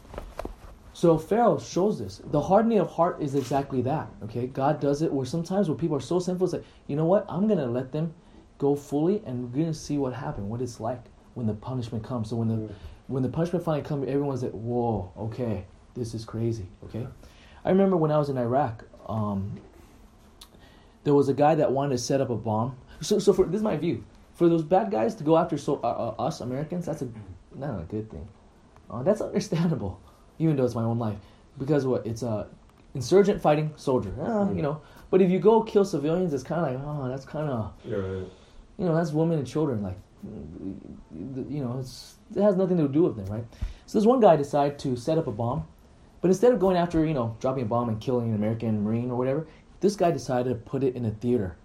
[0.95, 2.23] So Pharaoh shows this.
[2.25, 4.47] The hardening of heart is exactly that, okay?
[4.47, 7.27] God does it where sometimes when people are so sinful, it's like, you know what?
[7.29, 8.15] I'm going to let them
[8.59, 11.03] go fully and we're going to see what happens, what it's like
[11.35, 12.31] when the punishment comes.
[12.31, 12.73] So when the
[13.07, 17.07] when the punishment finally comes, everyone's like, "Whoa, okay, this is crazy." Okay,
[17.65, 19.61] I remember when I was in Iraq, um,
[21.03, 22.77] there was a guy that wanted to set up a bomb.
[23.01, 24.05] So, so for this is my view.
[24.35, 27.09] For those bad guys to go after so uh, uh, us Americans, that's a
[27.55, 28.27] not a good thing.
[28.91, 30.01] Uh, that's understandable,
[30.39, 31.19] even though it's my own life,
[31.59, 32.47] because what it's a
[32.95, 34.13] insurgent fighting soldier.
[34.21, 34.81] Uh, You know,
[35.11, 38.01] but if you go kill civilians, it's kind of like, oh, that's kind of You're
[38.21, 38.29] right.
[38.79, 39.83] you know, that's women and children.
[39.83, 39.99] Like,
[41.49, 43.45] you know, it's, it has nothing to do with them, right?
[43.87, 45.65] So this one guy decided to set up a bomb,
[46.21, 49.11] but instead of going after, you know, dropping a bomb and killing an American Marine
[49.11, 49.47] or whatever,
[49.81, 51.57] this guy decided to put it in a theater.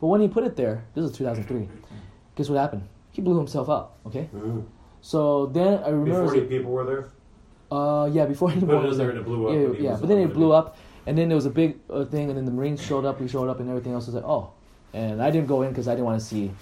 [0.00, 1.68] But when he put it there, this is 2003.
[2.36, 2.82] Guess what happened?
[3.12, 3.96] He blew himself up.
[4.06, 4.28] Okay.
[4.34, 4.64] Mhm.
[5.00, 6.22] So then I remember.
[6.22, 7.10] Before any people were there?
[7.74, 9.54] Uh, yeah, before it was there and it blew up.
[9.54, 9.96] Yeah, he yeah.
[10.00, 12.44] But then it blew up, and then there was a big uh, thing, and then
[12.44, 13.20] the Marines showed up.
[13.20, 14.52] We showed up, and everything else was like, oh.
[14.92, 16.52] And I didn't go in because I didn't want to see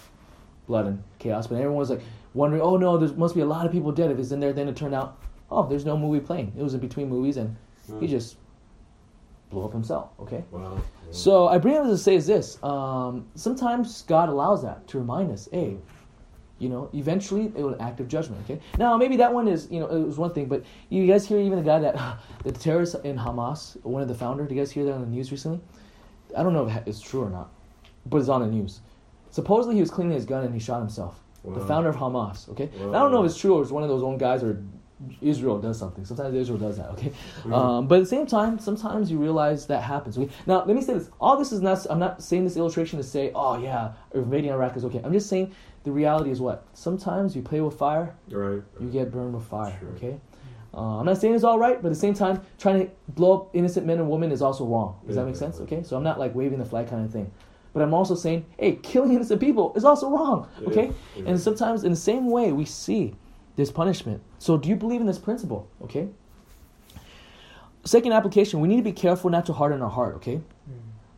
[0.66, 1.46] blood and chaos.
[1.46, 2.00] But everyone was like
[2.32, 4.54] wondering, oh no, there must be a lot of people dead if it's in there.
[4.54, 5.18] Then it turned out,
[5.50, 6.52] oh, there's no movie playing.
[6.58, 7.54] It was in between movies, and
[8.00, 8.10] he Mm.
[8.10, 8.36] just
[9.50, 10.10] blew up himself.
[10.20, 10.44] Okay.
[10.50, 10.76] Wow.
[10.76, 10.80] Yeah.
[11.12, 15.30] So I bring up to say is this: um, sometimes God allows that to remind
[15.30, 15.76] us, hey,
[16.62, 18.40] you know, eventually it will act of judgment.
[18.44, 18.60] Okay.
[18.78, 21.38] Now maybe that one is, you know, it was one thing, but you guys hear
[21.38, 24.46] even the guy that the terrorist in Hamas, one of the founder.
[24.46, 25.60] Do you guys hear that on the news recently?
[26.36, 27.50] I don't know if it's true or not,
[28.06, 28.80] but it's on the news.
[29.30, 31.18] Supposedly he was cleaning his gun and he shot himself.
[31.44, 32.48] The founder of Hamas.
[32.50, 32.70] Okay.
[32.78, 32.90] Wow.
[32.90, 34.62] I don't know if it's true or it's one of those own guys or
[35.20, 36.04] Israel does something.
[36.04, 36.90] Sometimes Israel does that.
[36.90, 37.12] Okay.
[37.42, 37.52] Mhm.
[37.52, 40.16] Um, but at the same time, sometimes you realize that happens.
[40.16, 40.32] Okay?
[40.46, 41.10] Now, let me say this.
[41.20, 44.76] All this is not, I'm not saying this illustration to say, oh, yeah, invading Iraq
[44.76, 45.00] is okay.
[45.02, 45.52] I'm just saying
[45.84, 46.66] the reality is what?
[46.74, 48.62] Sometimes you play with fire, You're right.
[48.80, 49.76] you get burned with fire.
[49.80, 49.88] Sure.
[49.96, 50.20] Okay?
[50.74, 53.32] Uh, I'm not saying it's all right, but at the same time, trying to blow
[53.42, 54.98] up innocent men and women is also wrong.
[55.06, 55.56] Does Yeah, that make sense?
[55.58, 55.64] yeah.
[55.64, 55.82] Okay?
[55.82, 57.30] So I'm not like waving the flag kind of thing.
[57.74, 60.48] But I'm also saying, hey, killing innocent people is also wrong.
[60.66, 60.88] Okay?
[60.88, 60.94] is.
[61.16, 63.14] It And sometimes in the same way, we see
[63.56, 64.22] this punishment.
[64.38, 65.68] So do you believe in this principle?
[65.82, 66.08] Okay?
[67.84, 70.40] Second application, we need to be careful not to harden our heart, okay?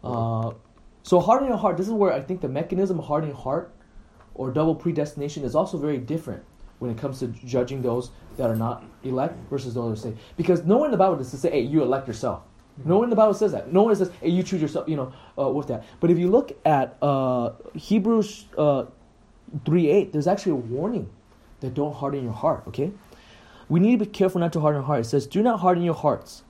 [0.03, 0.53] Uh,
[1.03, 3.74] so hardening our heart, this is where I think the mechanism of hardening heart
[4.35, 6.43] or double predestination is also very different
[6.79, 10.23] when it comes to judging those that are not elect versus those that are saved.
[10.37, 12.43] Because no one in the Bible does to say, hey, you elect yourself.
[12.85, 13.73] No one in the Bible says that.
[13.73, 15.85] No one says, hey, you choose yourself, you know, uh, with that.
[16.01, 18.87] But if you look at uh, Hebrews uh,
[19.65, 21.09] 3 8, there's actually a warning
[21.61, 22.91] that don't harden your heart, okay?
[23.69, 25.01] We need to be careful not to harden our heart.
[25.01, 26.43] It says, Do not harden your hearts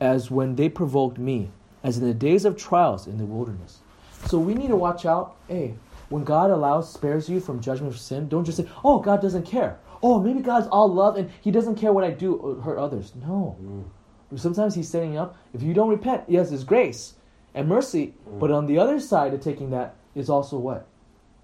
[0.00, 1.50] as when they provoked me,
[1.82, 3.78] as in the days of trials in the wilderness.
[4.26, 5.36] So we need to watch out.
[5.46, 5.74] Hey,
[6.08, 9.46] when God allows, spares you from judgment for sin, don't just say, Oh, God doesn't
[9.46, 9.78] care.
[10.02, 13.12] Oh, maybe God's all love and He doesn't care what I do or hurt others.
[13.16, 13.56] No.
[13.62, 14.38] Mm.
[14.38, 15.36] Sometimes He's setting up.
[15.52, 17.14] If you don't repent, yes, His grace
[17.54, 18.14] and mercy.
[18.38, 20.86] But on the other side of taking that is also what?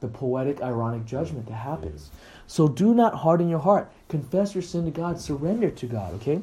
[0.01, 2.11] The poetic, ironic judgment that happens.
[2.47, 3.91] So do not harden your heart.
[4.09, 5.21] Confess your sin to God.
[5.21, 6.15] Surrender to God.
[6.15, 6.43] Okay.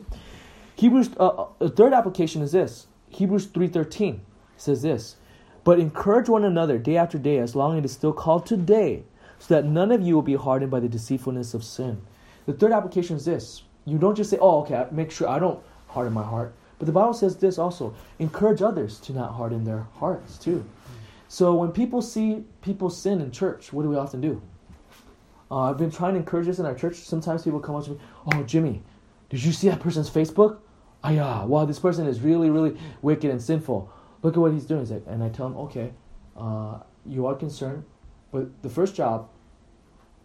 [0.76, 1.12] Hebrews.
[1.20, 2.88] Uh, uh, the third application is this.
[3.10, 4.22] Hebrews three thirteen
[4.58, 5.18] says this.
[5.64, 9.04] But encourage one another day after day, as long as it is still called today,
[9.40, 12.02] so that none of you will be hardened by the deceitfulness of sin.
[12.46, 13.64] The third application is this.
[13.86, 16.92] You don't just say, "Oh, okay, make sure I don't harden my heart." But the
[16.92, 20.64] Bible says this also: encourage others to not harden their hearts too.
[21.28, 24.42] So when people see people sin in church, what do we often do?
[25.50, 26.96] Uh, I've been trying to encourage this in our church.
[26.96, 28.00] Sometimes people come up to me,
[28.34, 28.82] "Oh, Jimmy,
[29.30, 30.58] did you see that person's Facebook?
[31.04, 33.90] Ah, yeah, wow, this person is really, really wicked and sinful.
[34.24, 35.94] Look at what he's doing." He's like, and I tell him, "Okay,
[36.38, 37.84] uh, you are concerned,
[38.32, 39.30] but the first job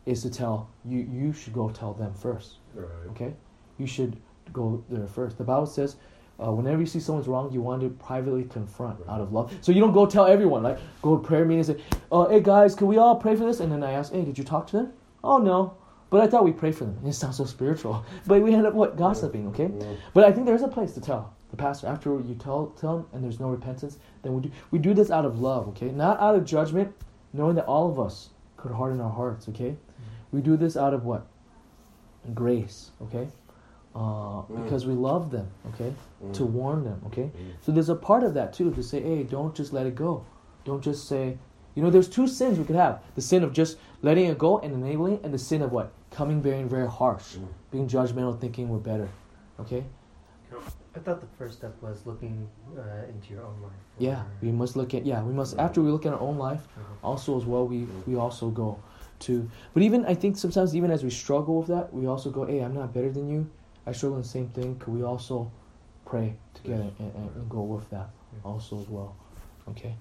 [0.04, 0.98] is to tell you.
[0.98, 2.58] You should go tell them first.
[2.74, 2.88] Right.
[3.10, 3.34] Okay,
[3.78, 4.16] you should
[4.52, 5.38] go there first.
[5.38, 5.96] The Bible says."
[6.38, 9.50] Uh, whenever you see someone's wrong, you want to privately confront out of love.
[9.62, 12.40] So you don't go tell everyone, like go to prayer meetings and say, uh, "Hey
[12.40, 14.66] guys, can we all pray for this?" And then I ask, "Hey, did you talk
[14.66, 14.92] to them?"
[15.24, 15.78] Oh no,
[16.10, 16.98] but I thought we pray for them.
[17.06, 19.68] It sounds so spiritual, but we end up what gossiping, okay?
[19.68, 19.96] Mm.
[20.12, 23.06] But I think there's a place to tell the pastor after you tell tell him,
[23.12, 23.98] and there's no repentance.
[24.22, 25.90] Then we do we do this out of love, okay?
[25.90, 26.92] Not out of judgment,
[27.32, 29.76] knowing that all of us could harden our hearts, okay?
[30.32, 31.26] We do this out of what?
[32.34, 33.28] Grace, okay?
[33.94, 34.64] Uh, Mm.
[34.64, 35.94] because we love them, okay?
[36.22, 36.32] Mm.
[36.34, 37.30] To warn them, okay?
[37.34, 37.52] Mm.
[37.62, 40.24] So there's a part of that too to say, hey, don't just let it go.
[40.64, 41.38] Don't just say,
[41.74, 44.58] you know, there's two sins we could have: the sin of just letting it go
[44.58, 47.46] and enabling, and the sin of what coming being very harsh, Mm.
[47.70, 49.08] being judgmental, thinking we're better.
[49.60, 49.84] Okay?
[50.96, 53.72] I thought the first step was looking uh, into your own life.
[53.98, 56.66] Yeah, we must look at yeah, we must after we look at our own life,
[56.66, 56.82] Mhm.
[57.04, 58.78] also as well we we also go
[59.20, 59.48] to.
[59.74, 62.60] But even I think sometimes even as we struggle with that, we also go, hey,
[62.60, 63.46] I'm not better than you.
[63.86, 64.76] I struggle in the same thing.
[64.78, 65.50] Could we also
[66.06, 68.08] pray together and, and, and go with that
[68.44, 69.14] also as well?
[69.68, 69.94] Okay.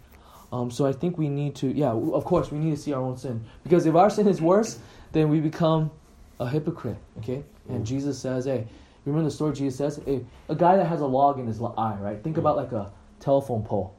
[0.52, 3.02] Um, so I think we need to, yeah, of course, we need to see our
[3.02, 4.80] own sin because if our sin is worse,
[5.12, 5.92] then we become
[6.40, 6.98] a hypocrite.
[7.20, 7.86] Okay, and Mm.
[7.86, 8.68] Jesus says, "Hey,
[9.06, 9.54] remember the story?
[9.54, 12.22] Jesus says, hey, a guy that has a log in his eye, right?
[12.24, 13.96] Think about like a telephone pole,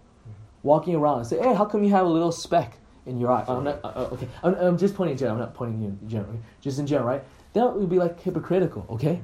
[0.62, 2.76] walking around and say, hey, how come you have a little speck
[3.06, 3.44] in your eye?
[3.46, 4.28] I'm not uh, uh, okay.
[4.42, 5.36] I'm, I'm just pointing in general.
[5.36, 6.36] I'm not pointing you in general.
[6.60, 7.22] Just in general, right?
[7.52, 8.86] That would be like hypocritical.
[8.90, 9.20] Okay,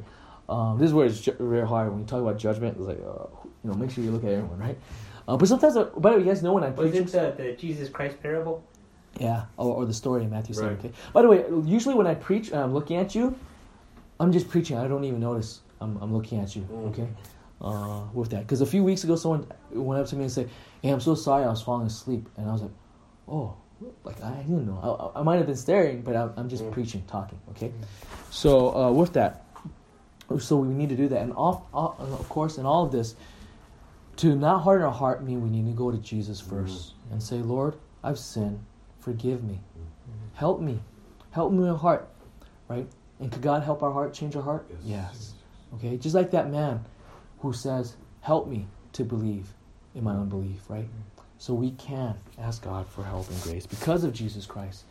[0.49, 2.77] um, this is where it's ju- very hard when you talk about judgment.
[2.79, 3.27] It's like, uh,
[3.65, 4.79] you know, make sure you look at everyone, right?
[5.29, 7.03] Uh, but sometimes, uh, by the way, you guys know when I Was preach.
[7.03, 8.63] it the, the Jesus Christ parable?
[9.21, 10.69] Yeah, or, or the story in Matthew 7.
[10.71, 10.79] Right.
[10.79, 10.93] Okay.
[11.13, 13.37] By the way, usually when I preach and I'm looking at you,
[14.19, 14.79] I'm just preaching.
[14.79, 16.63] I don't even notice I'm, I'm looking at you.
[16.63, 16.89] Mm.
[16.91, 17.09] Okay.
[17.61, 20.51] Uh, with that, because a few weeks ago, someone went up to me and said,
[20.83, 22.73] "Hey, I'm so sorry, I was falling asleep," and I was like,
[23.29, 23.55] "Oh."
[24.05, 25.11] Like I didn't know.
[25.15, 26.71] I, I might have been staring, but I'm, I'm just Mm.
[26.71, 27.39] preaching, talking.
[27.51, 27.73] Okay,
[28.31, 29.45] so uh, with that,
[30.39, 33.17] so we need to do that, and off, off, of course, in all of this,
[34.19, 37.37] to not harden our heart mean we need to go to Jesus 1st and say,
[37.39, 37.75] Lord,
[38.05, 38.61] I've sinned.
[39.01, 39.59] Forgive me.
[40.35, 40.79] Help me.
[41.33, 42.09] Help me in my heart.
[42.69, 42.87] Right?
[43.19, 44.65] And could God help our heart, change our heart?
[44.85, 45.33] Yes.
[45.75, 45.97] Okay?
[45.97, 46.85] Just like that man
[47.41, 49.49] who says, Help me to believe
[49.95, 50.89] in my unbelief, right?
[51.39, 54.85] So we can ask God for help and grace because of Jesus Christ.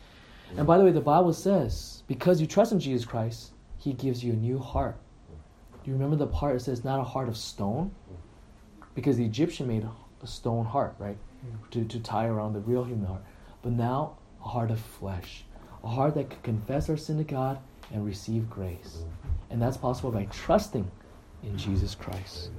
[0.56, 4.22] And by the way, the Bible says, because you trust in Jesus Christ, He gives
[4.22, 4.96] you a new heart.
[5.82, 7.90] Do you remember the part that says, not a heart of stone?
[8.94, 9.88] Because the Egyptian made
[10.22, 11.16] a stone heart, right?
[11.70, 13.22] To, to tie around the real human heart.
[13.62, 15.44] But now, a heart of flesh.
[15.82, 17.58] A heart that can confess our sin to God
[17.92, 19.04] and receive grace.
[19.52, 20.90] And that's possible by trusting
[21.42, 22.50] in Jesus Christ.